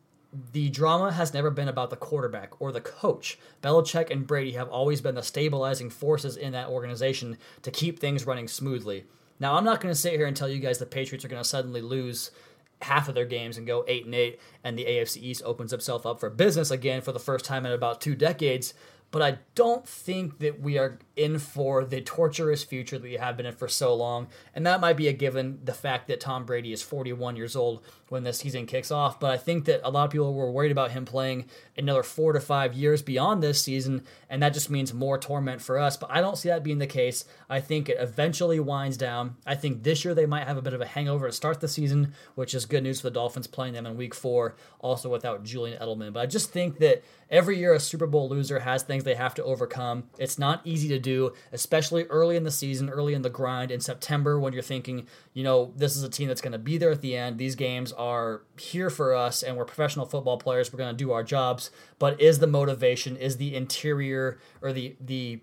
the 0.53 0.69
drama 0.69 1.11
has 1.11 1.33
never 1.33 1.49
been 1.49 1.67
about 1.67 1.89
the 1.89 1.97
quarterback 1.97 2.59
or 2.61 2.71
the 2.71 2.81
coach. 2.81 3.37
Belichick 3.61 4.09
and 4.09 4.25
Brady 4.25 4.53
have 4.53 4.69
always 4.69 5.01
been 5.01 5.15
the 5.15 5.23
stabilizing 5.23 5.89
forces 5.89 6.37
in 6.37 6.53
that 6.53 6.69
organization 6.69 7.37
to 7.63 7.71
keep 7.71 7.99
things 7.99 8.25
running 8.25 8.47
smoothly. 8.47 9.05
Now, 9.41 9.55
I'm 9.55 9.65
not 9.65 9.81
going 9.81 9.93
to 9.93 9.99
sit 9.99 10.13
here 10.13 10.27
and 10.27 10.37
tell 10.37 10.47
you 10.47 10.59
guys 10.59 10.77
the 10.77 10.85
Patriots 10.85 11.25
are 11.25 11.27
going 11.27 11.41
to 11.41 11.47
suddenly 11.47 11.81
lose 11.81 12.31
half 12.81 13.07
of 13.07 13.15
their 13.15 13.25
games 13.25 13.57
and 13.57 13.67
go 13.67 13.83
eight 13.87 14.05
and 14.05 14.15
eight, 14.15 14.39
and 14.63 14.77
the 14.77 14.85
AFC 14.85 15.17
East 15.17 15.41
opens 15.45 15.73
itself 15.73 16.05
up 16.05 16.19
for 16.19 16.29
business 16.29 16.71
again 16.71 17.01
for 17.01 17.11
the 17.11 17.19
first 17.19 17.45
time 17.45 17.65
in 17.65 17.71
about 17.71 18.01
two 18.01 18.15
decades. 18.15 18.73
But 19.11 19.21
I 19.21 19.39
don't 19.55 19.85
think 19.87 20.39
that 20.39 20.61
we 20.61 20.77
are 20.77 20.99
in 21.21 21.39
for 21.39 21.85
the 21.85 22.01
torturous 22.01 22.63
future 22.63 22.97
that 22.97 23.03
we 23.03 23.13
have 23.13 23.37
been 23.37 23.45
in 23.45 23.55
for 23.55 23.67
so 23.67 23.93
long. 23.93 24.27
And 24.55 24.65
that 24.65 24.81
might 24.81 24.97
be 24.97 25.07
a 25.07 25.13
given 25.13 25.59
the 25.63 25.73
fact 25.73 26.07
that 26.07 26.19
Tom 26.19 26.45
Brady 26.45 26.73
is 26.73 26.81
41 26.81 27.35
years 27.35 27.55
old 27.55 27.83
when 28.09 28.23
the 28.23 28.33
season 28.33 28.65
kicks 28.65 28.91
off. 28.91 29.19
But 29.19 29.31
I 29.31 29.37
think 29.37 29.65
that 29.65 29.81
a 29.83 29.89
lot 29.89 30.05
of 30.05 30.11
people 30.11 30.33
were 30.33 30.51
worried 30.51 30.71
about 30.71 30.91
him 30.91 31.05
playing 31.05 31.45
another 31.77 32.03
four 32.03 32.33
to 32.33 32.39
five 32.39 32.73
years 32.73 33.01
beyond 33.01 33.41
this 33.41 33.61
season. 33.61 34.03
And 34.29 34.43
that 34.43 34.53
just 34.53 34.69
means 34.69 34.93
more 34.93 35.17
torment 35.17 35.61
for 35.61 35.79
us. 35.79 35.95
But 35.97 36.11
I 36.11 36.21
don't 36.21 36.37
see 36.37 36.49
that 36.49 36.63
being 36.63 36.79
the 36.79 36.87
case. 36.87 37.25
I 37.49 37.59
think 37.59 37.87
it 37.87 37.97
eventually 37.99 38.59
winds 38.59 38.97
down. 38.97 39.37
I 39.45 39.55
think 39.55 39.83
this 39.83 40.03
year 40.03 40.13
they 40.13 40.25
might 40.25 40.47
have 40.47 40.57
a 40.57 40.61
bit 40.61 40.73
of 40.73 40.81
a 40.81 40.85
hangover 40.85 41.27
to 41.27 41.33
start 41.33 41.61
the 41.61 41.67
season, 41.67 42.13
which 42.35 42.53
is 42.53 42.65
good 42.65 42.83
news 42.83 43.01
for 43.01 43.07
the 43.07 43.13
Dolphins 43.13 43.47
playing 43.47 43.73
them 43.73 43.85
in 43.85 43.95
week 43.95 44.15
four, 44.15 44.55
also 44.79 45.09
without 45.09 45.43
Julian 45.43 45.79
Edelman. 45.79 46.13
But 46.13 46.21
I 46.21 46.25
just 46.25 46.51
think 46.51 46.79
that 46.79 47.03
every 47.29 47.57
year 47.57 47.73
a 47.73 47.79
Super 47.79 48.07
Bowl 48.07 48.29
loser 48.29 48.59
has 48.59 48.83
things 48.83 49.03
they 49.03 49.15
have 49.15 49.35
to 49.35 49.43
overcome. 49.43 50.03
It's 50.17 50.37
not 50.37 50.61
easy 50.65 50.89
to 50.89 50.99
do 50.99 51.10
do, 51.11 51.33
especially 51.51 52.05
early 52.05 52.35
in 52.35 52.43
the 52.43 52.51
season, 52.51 52.89
early 52.89 53.13
in 53.13 53.21
the 53.21 53.29
grind 53.29 53.71
in 53.71 53.79
September 53.79 54.39
when 54.39 54.53
you're 54.53 54.61
thinking, 54.61 55.07
you 55.33 55.43
know, 55.43 55.73
this 55.75 55.95
is 55.95 56.03
a 56.03 56.09
team 56.09 56.27
that's 56.27 56.41
going 56.41 56.51
to 56.51 56.59
be 56.59 56.77
there 56.77 56.91
at 56.91 57.01
the 57.01 57.15
end. 57.15 57.37
These 57.37 57.55
games 57.55 57.91
are 57.93 58.43
here 58.57 58.89
for 58.89 59.13
us 59.13 59.43
and 59.43 59.57
we're 59.57 59.65
professional 59.65 60.05
football 60.05 60.37
players. 60.37 60.71
We're 60.71 60.77
going 60.77 60.95
to 60.95 61.03
do 61.03 61.11
our 61.11 61.23
jobs. 61.23 61.71
But 61.99 62.19
is 62.19 62.39
the 62.39 62.47
motivation, 62.47 63.17
is 63.17 63.37
the 63.37 63.55
interior 63.55 64.39
or 64.61 64.73
the 64.73 64.95
the 64.99 65.41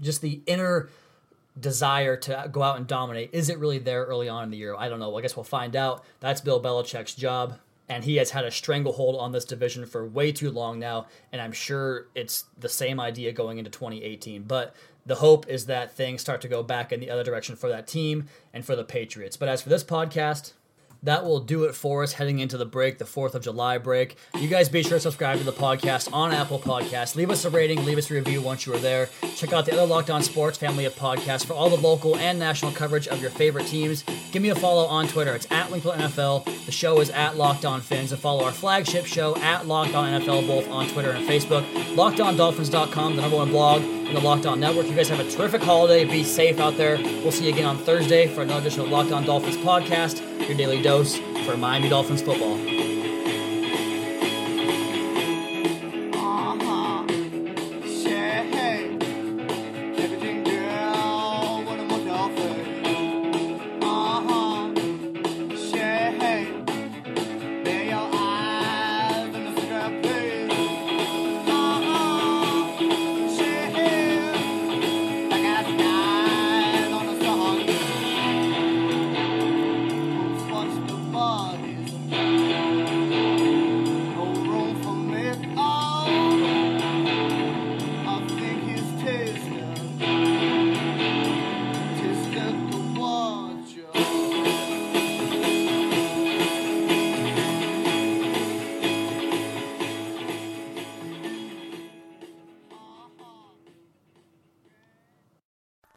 just 0.00 0.20
the 0.20 0.42
inner 0.46 0.88
desire 1.58 2.16
to 2.16 2.48
go 2.50 2.62
out 2.62 2.78
and 2.78 2.86
dominate 2.86 3.28
is 3.34 3.50
it 3.50 3.58
really 3.58 3.78
there 3.78 4.04
early 4.04 4.28
on 4.28 4.44
in 4.44 4.50
the 4.50 4.56
year? 4.56 4.74
I 4.76 4.88
don't 4.88 4.98
know. 4.98 5.16
I 5.16 5.22
guess 5.22 5.36
we'll 5.36 5.44
find 5.44 5.76
out. 5.76 6.04
That's 6.20 6.40
Bill 6.40 6.62
Belichick's 6.62 7.14
job 7.14 7.58
and 7.88 8.04
he 8.04 8.16
has 8.16 8.30
had 8.30 8.44
a 8.44 8.50
stranglehold 8.50 9.16
on 9.16 9.32
this 9.32 9.44
division 9.44 9.84
for 9.86 10.06
way 10.06 10.32
too 10.32 10.50
long 10.50 10.78
now 10.78 11.06
and 11.32 11.40
i'm 11.40 11.52
sure 11.52 12.06
it's 12.14 12.44
the 12.58 12.68
same 12.68 13.00
idea 13.00 13.32
going 13.32 13.58
into 13.58 13.70
2018 13.70 14.42
but 14.42 14.74
the 15.04 15.16
hope 15.16 15.48
is 15.48 15.66
that 15.66 15.92
things 15.92 16.20
start 16.20 16.40
to 16.42 16.48
go 16.48 16.62
back 16.62 16.92
in 16.92 17.00
the 17.00 17.10
other 17.10 17.24
direction 17.24 17.56
for 17.56 17.68
that 17.68 17.86
team 17.86 18.28
and 18.52 18.64
for 18.64 18.76
the 18.76 18.84
patriots. 18.84 19.36
But 19.36 19.48
as 19.48 19.62
for 19.62 19.68
this 19.68 19.84
podcast 19.84 20.52
that 21.02 21.24
will 21.24 21.40
do 21.40 21.64
it 21.64 21.74
for 21.74 22.02
us 22.02 22.12
heading 22.12 22.38
into 22.38 22.56
the 22.56 22.64
break, 22.64 22.98
the 22.98 23.04
4th 23.04 23.34
of 23.34 23.42
July 23.42 23.78
break. 23.78 24.16
You 24.38 24.48
guys 24.48 24.68
be 24.68 24.82
sure 24.82 24.98
to 24.98 25.00
subscribe 25.00 25.38
to 25.38 25.44
the 25.44 25.52
podcast 25.52 26.12
on 26.12 26.32
Apple 26.32 26.58
Podcasts. 26.58 27.16
Leave 27.16 27.30
us 27.30 27.44
a 27.44 27.50
rating, 27.50 27.84
leave 27.84 27.98
us 27.98 28.10
a 28.10 28.14
review 28.14 28.40
once 28.40 28.66
you 28.66 28.74
are 28.74 28.78
there. 28.78 29.08
Check 29.34 29.52
out 29.52 29.66
the 29.66 29.72
other 29.72 29.86
Locked 29.86 30.10
On 30.10 30.22
Sports 30.22 30.58
family 30.58 30.84
of 30.84 30.94
podcasts 30.94 31.44
for 31.44 31.54
all 31.54 31.68
the 31.68 31.76
local 31.76 32.16
and 32.16 32.38
national 32.38 32.72
coverage 32.72 33.08
of 33.08 33.20
your 33.20 33.30
favorite 33.30 33.66
teams. 33.66 34.04
Give 34.30 34.42
me 34.42 34.50
a 34.50 34.54
follow 34.54 34.86
on 34.86 35.08
Twitter. 35.08 35.34
It's 35.34 35.50
at 35.50 35.70
Wingfield 35.70 35.96
NFL. 35.96 36.66
The 36.66 36.72
show 36.72 37.00
is 37.00 37.10
at 37.10 37.36
Locked 37.36 37.64
On 37.64 37.80
Fins. 37.80 38.12
And 38.12 38.20
follow 38.20 38.44
our 38.44 38.52
flagship 38.52 39.04
show 39.06 39.36
at 39.36 39.66
Locked 39.66 39.94
On 39.94 40.20
NFL 40.20 40.46
both 40.46 40.68
on 40.68 40.88
Twitter 40.88 41.10
and 41.10 41.26
Facebook. 41.26 41.64
LockedOnDolphins.com, 41.94 43.16
the 43.16 43.22
number 43.22 43.36
one 43.36 43.50
blog 43.50 43.82
in 43.82 44.14
the 44.14 44.20
Locked 44.20 44.46
On 44.46 44.58
Network. 44.60 44.86
You 44.86 44.94
guys 44.94 45.08
have 45.08 45.20
a 45.20 45.30
terrific 45.30 45.62
holiday. 45.62 46.04
Be 46.04 46.24
safe 46.24 46.58
out 46.58 46.76
there. 46.76 46.96
We'll 46.96 47.32
see 47.32 47.46
you 47.46 47.52
again 47.52 47.66
on 47.66 47.78
Thursday 47.78 48.26
for 48.28 48.42
another 48.42 48.60
edition 48.60 48.82
of 48.82 48.88
Locked 48.88 49.12
On 49.12 49.24
Dolphins 49.24 49.56
podcast 49.58 50.31
your 50.48 50.56
daily 50.56 50.82
dose 50.82 51.16
for 51.46 51.56
Miami 51.56 51.88
Dolphins 51.88 52.22
football. 52.22 52.81